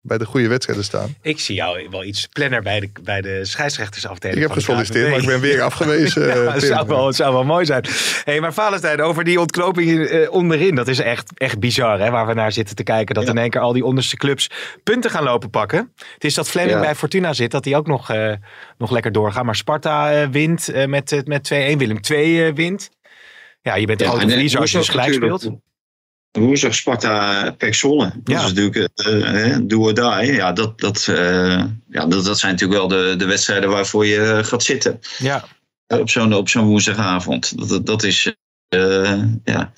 [0.00, 1.14] bij de goede wedstrijden staan.
[1.22, 4.36] Ik zie jou wel iets planner bij de, bij de scheidsrechtersafdeling.
[4.38, 6.22] Ik heb gesolliciteerd, maar ik ben weer afgewezen.
[6.26, 6.68] Ja, eh, het, Tim.
[6.68, 7.84] zou wel, het zou wel mooi zijn.
[8.24, 10.74] hey, maar Valentijn, over die ontknoping eh, onderin.
[10.74, 13.14] Dat is echt, echt bizar, hè, waar we naar zitten te kijken.
[13.14, 13.30] Dat Ja.
[13.30, 14.50] in één keer al die onderste clubs
[14.82, 15.92] punten gaan lopen pakken.
[16.14, 16.80] Het is dat Fleming Ja.
[16.80, 18.32] bij Fortuna zit, dat die ook nog, eh,
[18.78, 19.44] nog lekker doorgaan.
[19.46, 21.78] Maar Sparta eh, wint eh, met, met 2-1.
[21.78, 22.90] Willem 2 wint.
[23.62, 25.40] Ja, je bent de grote verliezer als je dus gelijk natuurlijk.
[25.42, 25.60] speelt.
[26.36, 28.12] Woensdag Sparta Pek Zwolle.
[28.14, 28.44] Dat Ja.
[28.44, 30.32] is natuurlijk eh, do or die.
[30.32, 34.40] Ja, dat, dat, eh, ja dat, dat zijn natuurlijk wel de, de wedstrijden waarvoor je
[34.44, 35.00] gaat zitten.
[35.18, 35.44] Ja.
[35.86, 37.58] Op zo'n op zo'n woensdagavond.
[37.58, 38.34] Dat, dat, dat is...
[38.68, 39.72] eh, ja,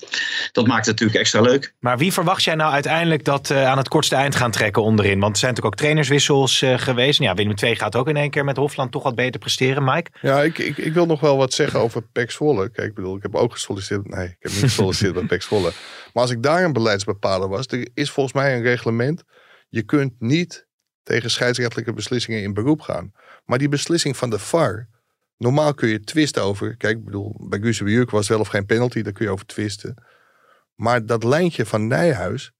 [0.51, 1.73] dat maakt het natuurlijk extra leuk.
[1.79, 5.19] Maar wie verwacht jij nou uiteindelijk dat eh, aan het kortste eind gaan trekken onderin?
[5.19, 7.19] Want er zijn natuurlijk ook trainerswissels eh, geweest.
[7.19, 9.83] Nou Ja, Willem 2 gaat ook in één keer met Hofland toch wat beter presteren,
[9.83, 10.11] Mike.
[10.21, 12.69] Ja, ik, ik, ik wil nog wel wat zeggen over Pek Zwolle.
[12.69, 14.07] Kijk, ik bedoel, ik heb ook gesolliciteerd.
[14.07, 15.71] Nee, ik heb niet gesolliciteerd bij Pek Zwolle.
[16.13, 19.23] Maar als ik daar een beleidsbepaler was, er is volgens mij een reglement.
[19.69, 20.67] Je kunt niet
[21.03, 23.11] tegen scheidsrechtelijke beslissingen in beroep gaan.
[23.45, 24.87] Maar die beslissing van de VAR,
[25.39, 26.77] normaal kun je twisten over.
[26.77, 29.45] Kijk, ik bedoel, bij Guus Buurk was wel of geen penalty, daar kun je over
[29.45, 30.03] twisten.
[30.75, 32.51] Maar dat lijntje van Nijhuis,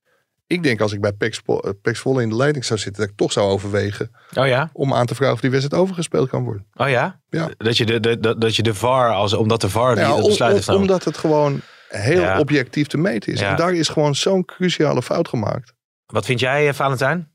[0.46, 3.16] ik denk als ik bij Pek Zwo- eh, in de leiding zou zitten, dat ik
[3.16, 4.70] toch zou overwegen Oh ja?
[4.72, 6.66] om aan te vragen of die wedstrijd overgespeeld kan worden.
[6.74, 7.20] Oh ja?
[7.28, 7.50] Ja.
[7.56, 10.20] Dat je de, de, dat- dat je de VAR, als, omdat de VAR die dat
[10.22, 10.86] om- besluit heeft genomen.
[10.86, 12.38] omdat het gewoon heel Ja.
[12.38, 13.40] objectief te meten is.
[13.40, 13.50] Ja.
[13.50, 15.72] En daar is gewoon zo'n cruciale fout gemaakt.
[16.06, 17.32] Wat vind jij, eh, Valentijn?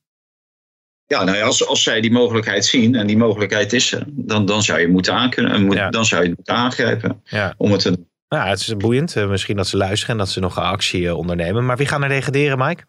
[1.08, 4.46] Ja, nou ja, als, als zij die mogelijkheid zien, en die mogelijkheid is er, dan,
[4.46, 5.90] dan zou je moeten aankunnen, moet, Ja.
[5.90, 7.54] dan zou je het moeten aangrijpen Ja.
[7.58, 9.16] om het te Nou, het is boeiend.
[9.16, 11.66] Eh, misschien dat ze luisteren en dat ze nog een actie eh, ondernemen.
[11.66, 12.84] Maar wie gaan er degraderen, Mike?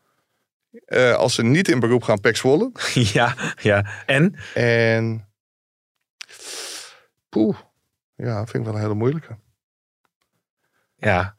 [0.86, 2.70] Eh, als ze niet in beroep gaan, Pek Zwolle.
[3.12, 3.86] ja, ja.
[4.06, 4.34] En?
[4.54, 5.28] En...
[7.28, 7.56] Poeh.
[8.16, 9.38] Ja, vind ik wel een hele moeilijke.
[10.96, 11.34] Ja,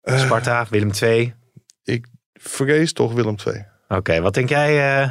[0.00, 1.34] Eh, Sparta, Willem 2.
[1.84, 3.66] ik vrees toch Willem II.
[3.88, 5.04] Oké, wat denk jij,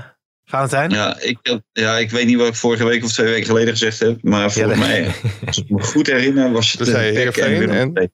[0.46, 0.90] eh, Valentijn?
[0.90, 4.00] Ja ik, ja, ik weet niet wat ik vorige week of twee weken geleden gezegd
[4.00, 4.24] heb.
[4.24, 5.12] Maar volgens Ja, mij,
[5.46, 8.10] als ik me goed herinner, was het Dus zei je Peck Heerenveen Willem en- II.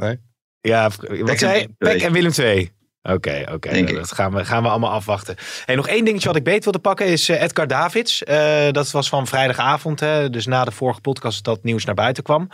[0.00, 0.18] Nee.
[0.60, 1.58] Ja, wat en zei je?
[1.58, 1.92] Willem II.
[1.92, 2.72] Peck en Willem 2.
[3.02, 3.84] Oké, oké.
[3.92, 5.36] Dat gaan we, gaan we allemaal afwachten.
[5.64, 8.22] Hey, nog één dingetje wat ik beet wilde pakken is eh, Edgar Davids.
[8.24, 10.00] Eh, dat was van vrijdagavond.
[10.00, 12.48] Hè, dus na de vorige podcast dat nieuws naar buiten kwam.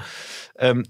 [0.54, 0.82] Ehm,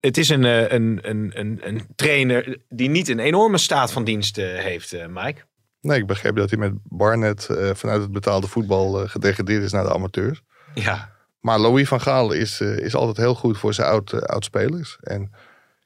[0.00, 4.36] het is een, een, een, een, een trainer die niet een enorme staat van dienst
[4.36, 5.40] heeft, eh, Mike.
[5.84, 9.72] Nee, ik begreep dat hij met Barnet eh, vanuit het betaalde voetbal eh, gedegradeerd is
[9.72, 10.42] naar de amateurs.
[10.74, 14.98] Ja, Maar Louis van Gaal is, eh, is altijd heel goed voor zijn oud, oud-spelers.
[15.00, 15.30] En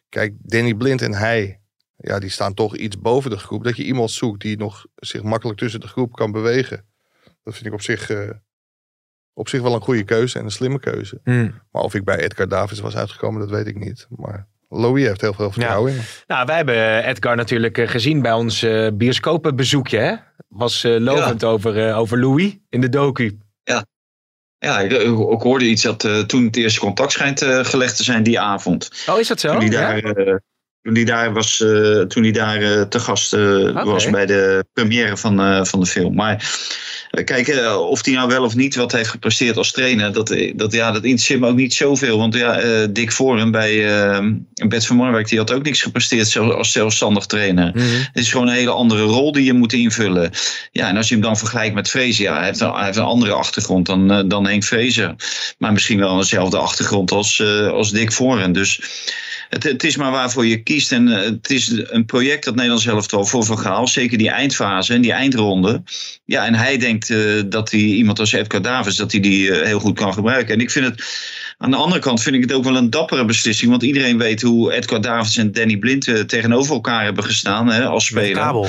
[0.09, 1.61] kijk, Danny Blind en hij,
[1.96, 3.64] ja, die staan toch iets boven de groep.
[3.64, 6.84] Dat je iemand zoekt die nog zich makkelijk tussen de groep kan bewegen.
[7.42, 8.11] Dat vind ik op zich,
[9.32, 11.20] op zich wel een goede keuze en een slimme keuze.
[11.70, 14.07] Maar of ik bij Edgar Davids was uitgekomen, dat weet ik niet.
[14.11, 16.01] Maar Louis heeft heel veel vertrouwen in.
[16.27, 19.99] Nou, wij hebben Edgar natuurlijk eh, gezien bij ons eh bioscopenbezoekje.
[19.99, 20.14] Hè?
[20.49, 23.39] Was eh, lovend over, eh, over Louis in de docu.
[24.59, 24.93] Ja, ik,
[25.33, 28.41] ik hoorde iets dat eh, toen het eerste contact schijnt eh, gelegd te zijn die
[28.41, 29.05] avond.
[29.09, 29.53] Oh, is dat zo?
[29.53, 29.81] Toen Ja?
[29.81, 30.35] daar, eh,
[30.83, 34.64] toen hij daar was, eh, toen hij daar eh, te gast eh, was bij de
[34.72, 36.14] première van, eh, van de film.
[36.14, 36.51] Maar
[37.11, 40.31] eh, kijk, eh, of hij nou wel of niet wat heeft gepresteerd als trainer, dat,
[40.31, 42.18] eh, dat, ja, dat interesseert me ook niet zoveel.
[42.18, 44.26] Want ja, eh, Dick Voren bij eh
[44.68, 47.70] Bert van Marwijk, die had ook niks gepresteerd als zelfstandig trainer.
[47.74, 47.85] Mhm.
[47.85, 50.31] Het is gewoon een hele andere rol die je moet invullen.
[50.72, 52.97] Ja, en als je hem dan vergelijkt met Fraser, ja, hij heeft een, hij heeft
[52.97, 55.14] een andere achtergrond dan, eh, dan Henk Fraser.
[55.59, 58.53] Maar misschien wel dezelfde achtergrond als, eh, als Dick Voren.
[58.53, 58.81] Dus
[59.49, 60.92] het, het is maar waarvoor je kiest.
[60.92, 63.86] En eh, het is een project dat Nederlands elftal voor Van Gaal.
[63.86, 65.82] Zeker die eindfase en die eindronde.
[66.24, 69.66] Ja, en hij denkt eh, dat hij iemand als Edgar Davids, dat hij die eh,
[69.66, 70.55] heel goed kan gebruiken.
[70.55, 71.05] En ik vind het,
[71.59, 73.70] aan de andere kant vind ik het ook wel een dappere beslissing.
[73.70, 78.11] Want iedereen weet hoe Edgar Davids en Danny Blind tegenover elkaar hebben gestaan hè, als
[78.11, 78.44] Met de speler.
[78.44, 78.68] kabel.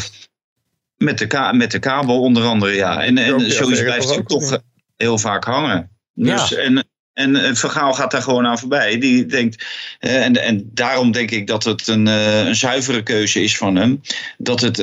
[0.97, 3.03] Met de, ka met de kabel onder andere, ja.
[3.03, 4.59] En, en zeggen blijft ook, toch
[4.97, 5.89] heel vaak hangen.
[6.13, 6.57] Dus, Ja.
[6.57, 6.87] en,
[7.19, 8.99] En uh, Vergaal gaat daar gewoon aan voorbij.
[8.99, 9.65] Die denkt,
[9.99, 13.75] uh, en, en daarom denk ik dat het een, uh, een zuivere keuze is van
[13.75, 14.01] hem.
[14.37, 14.77] Dat het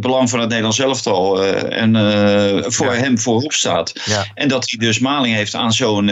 [0.00, 1.92] belang van het Nederlands elftal en
[2.72, 3.00] voor Ja.
[3.00, 3.92] hem voorop staat.
[4.04, 4.26] Ja.
[4.34, 6.10] En dat hij dus maling heeft aan zo'n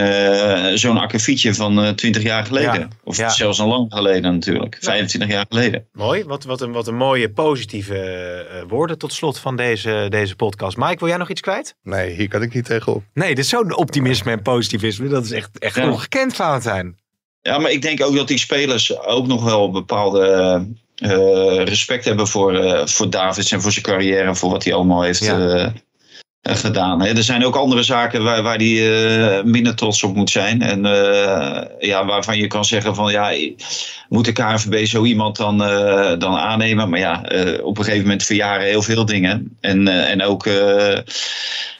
[0.75, 2.79] zo'n akkefietje van 20 jaar geleden.
[2.81, 2.89] Ja.
[3.05, 3.29] Of Ja.
[3.29, 4.77] zelfs al lang geleden natuurlijk.
[4.81, 5.87] 25 jaar geleden.
[5.93, 10.37] Mooi, wat, wat, een, wat een mooie positieve eh, woorden tot slot van deze, deze
[10.37, 10.77] podcast.
[10.77, 11.75] Mike, wil jij nog iets kwijt?
[11.83, 13.03] Nee, hier kan ik niet tegenop.
[13.15, 15.09] Nee, dit is zo'n optimisme en positivisme.
[15.09, 15.91] Dat is echt, echt Ja.
[15.91, 16.99] ongekend, Valentijn.
[17.43, 22.27] Ja, maar ik denk ook dat die spelers ook nog wel bepaalde eh, respect hebben
[22.27, 25.73] voor, eh, voor Davids en voor zijn carrière en voor wat hij allemaal heeft Ja.
[26.49, 27.05] Eh, gedaan.
[27.05, 30.63] Er zijn ook andere zaken waar, waar hij eh, minder trots op moet zijn.
[30.63, 33.33] En eh, ja, waarvan je kan zeggen van ja,
[34.09, 35.59] moet de KNVB zo iemand dan,
[36.19, 36.89] dan aannemen?
[36.89, 37.23] Maar ja,
[37.63, 39.57] op een gegeven moment verjaren heel veel dingen.
[39.61, 40.49] En, en ook,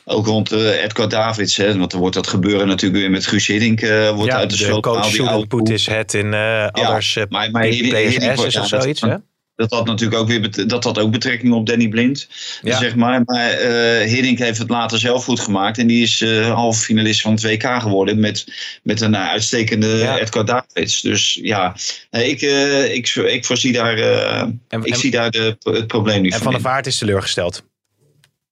[0.05, 1.57] ook rond Edgar Davids.
[1.57, 3.81] Hè, want er wordt dat gebeuren natuurlijk weer met Guus Hiddink.
[4.15, 6.35] wordt ja, uit de, de coach die his head in
[6.73, 9.15] others eh, maar, maar of zoiets, hè?
[9.59, 12.29] Dat had natuurlijk ook weer dat had ook betrekking op Danny Blind.
[12.63, 12.79] Ja.
[12.79, 13.23] Zeg maar.
[13.25, 15.79] Maar eh Hiddink heeft het later zelf goed gemaakt.
[15.79, 18.21] En die is eh halve finalist van het WK geworden.
[18.21, 18.45] Met,
[18.83, 20.19] met een eh, uitstekende Ja.
[20.19, 21.01] Edgar Davids.
[21.01, 21.77] Dus ja,
[22.11, 25.87] nee, ik, eh, ik, ik voorzie daar, eh, En, ik en- zie daar de, het
[25.87, 26.53] probleem niet en van.
[26.53, 26.71] Van der.
[26.71, 27.63] Vaart is teleurgesteld.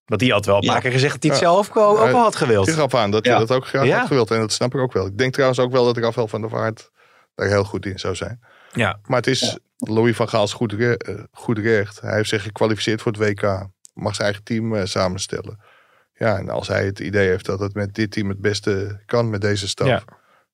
[0.06, 0.72] Want die had wel een Ja.
[0.72, 1.46] paar keer gezegd dat hij het Ja.
[1.46, 2.68] zelf ook, wel had gewild.
[2.68, 3.38] Ik gaf aan dat je Ja.
[3.38, 3.98] dat ook graag Ja.
[3.98, 4.30] had gewild.
[4.30, 5.06] En dat snap ik ook wel.
[5.06, 6.90] Ik denk trouwens ook wel dat Rafael van der Vaart
[7.34, 8.40] daar heel goed in zou zijn.
[8.76, 8.98] Ja.
[9.06, 12.00] Maar het is Louis van Gaals goed, re- eh, goed recht.
[12.00, 13.42] Hij heeft zich gekwalificeerd voor het WK.
[13.94, 15.60] Mag zijn eigen team eh, samenstellen.
[16.14, 19.30] Ja, en als hij het idee heeft dat het met dit team het beste kan
[19.30, 19.86] met deze staf.
[19.88, 20.02] Ja.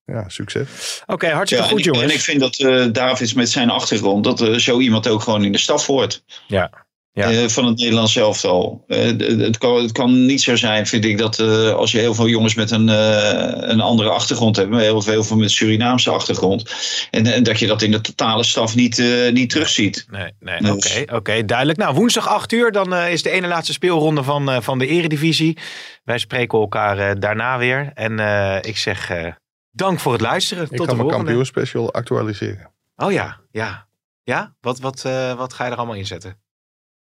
[0.06, 1.02] Ja, succes.
[1.06, 2.12] Oké, hartstikke Ja, goed en, ik- jongens.
[2.12, 5.44] en ik vind dat eh, Davids met zijn achtergrond, dat er zo iemand ook gewoon
[5.44, 6.24] in de staf hoort.
[6.46, 6.81] Ja.
[7.14, 7.30] Ja.
[7.30, 8.84] Eh, van het Nederlands elftal.
[8.86, 8.98] Eh,
[9.38, 12.28] het, kan, het kan niet zo zijn, vind ik, dat eh, als je heel veel
[12.28, 16.74] jongens met een, eh, een andere achtergrond hebt, heel veel, heel veel met Surinaamse achtergrond,
[17.10, 20.06] en, en dat je dat in de totale staf niet, eh, niet terugziet.
[20.10, 21.78] Nee, nee, Dus- oké, oké, duidelijk.
[21.78, 25.58] Nou, woensdag 8 uur, dan is de ene laatste speelronde van, eh, van de Eredivisie.
[26.04, 27.90] Wij spreken elkaar eh, daarna weer.
[27.94, 29.32] En eh, ik zeg eh,
[29.70, 30.64] dank voor het luisteren.
[30.64, 32.70] Ik Tot ga de mijn kampioenspecial actualiseren.
[32.96, 33.86] Oh ja, ja.
[34.24, 34.54] Ja?
[34.60, 36.41] Wat, wat, eh, wat ga je er allemaal in zetten?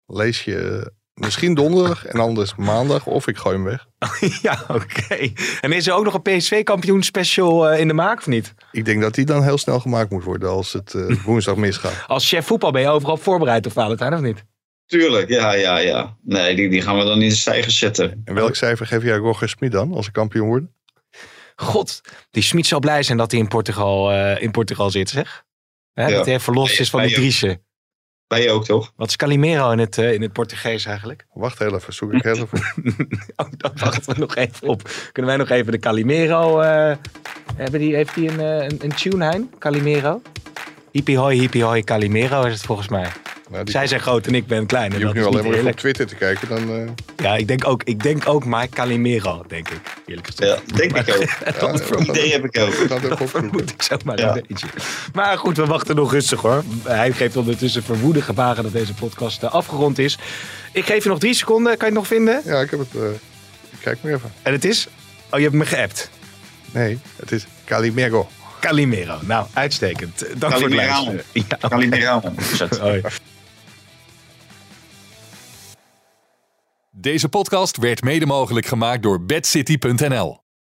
[0.07, 3.07] Lees je misschien donderdag en anders maandag.
[3.07, 3.87] Of ik gooi hem weg.
[4.43, 5.33] ja, oké.
[5.61, 8.55] En is er ook nog een PSV-kampioen special eh, in de maak of niet?
[8.73, 12.05] Ik denk dat die dan heel snel gemaakt moet worden als het eh, woensdag misgaat.
[12.07, 14.45] Als chef voetbal ben je overal voorbereid op Valentijn, of niet?
[14.87, 16.17] Tuurlijk, ja, ja, ja.
[16.23, 18.23] Nee, die, die gaan we dan in de stijgers zetten.
[18.25, 20.75] En welk cijfer geef jij Roger Smit dan als ze kampioen worden?
[21.57, 22.01] God,
[22.31, 25.45] die Smit zal blij zijn dat hij in Portugal, eh, in Portugal zit, zeg.
[25.93, 26.17] Hè, Ja.
[26.17, 27.61] Dat hij verlost is van die Driesje.
[28.29, 28.93] Bij je ook, toch?
[28.97, 31.27] Wat is Calimero in het, eh, in het Portugees eigenlijk?
[31.33, 32.61] Wacht heel even, zoek ik heel even.
[33.37, 34.83] Oh, dan wachten we nog even op.
[35.13, 36.61] Kunnen wij nog even de Calimero...
[36.61, 36.97] eh,
[37.57, 39.51] hebben die, heeft die een, eh, een, een tune, Hein?
[39.59, 40.23] Calimero?
[40.91, 43.09] Hippie hoi, hippie hoi, Calimero is het volgens mij.
[43.51, 44.93] Nou, die, Zij zijn groot en ik ben klein.
[44.93, 45.77] En je hoeft dat nu alleen maar even op.
[45.77, 46.49] Twitter te kijken.
[46.49, 46.89] Dan, eh,
[47.27, 49.81] Ja, ik denk ook, ik denk ook Mike Calimero, denk ik.
[50.07, 50.63] Eerlijk gezegd.
[50.67, 51.15] Ja, denk ik
[51.63, 51.81] ook.
[51.89, 52.69] Dat idee heb ik ook.
[52.69, 53.29] even Dat opzoeken.
[53.29, 54.37] vermoed ik zomaar Ja.
[54.37, 54.67] een beetje.
[55.13, 56.63] Maar goed, we wachten nog rustig hoor.
[56.83, 60.19] Hij geeft ondertussen verwoede gebaren dat deze podcast eh, afgerond is.
[60.73, 61.77] Ik geef je nog drie seconden.
[61.77, 62.43] Kan je het nog vinden?
[62.45, 62.89] Ja, ik heb het.
[63.03, 63.09] eh,
[63.71, 64.33] ik kijk maar even.
[64.43, 64.89] En het is...
[65.31, 66.11] Oh, je hebt me geappt.
[66.71, 68.29] Nee, het is Calimero.
[68.61, 69.19] Calimero.
[69.23, 70.19] Nou, uitstekend.
[70.19, 70.87] Dank voor het Calimero.
[70.89, 71.23] luisteren.
[71.33, 71.69] Ja, oké.
[71.69, 72.21] Calimero.
[76.99, 80.46] Deze podcast werd mede mogelijk gemaakt door bedcity.nl.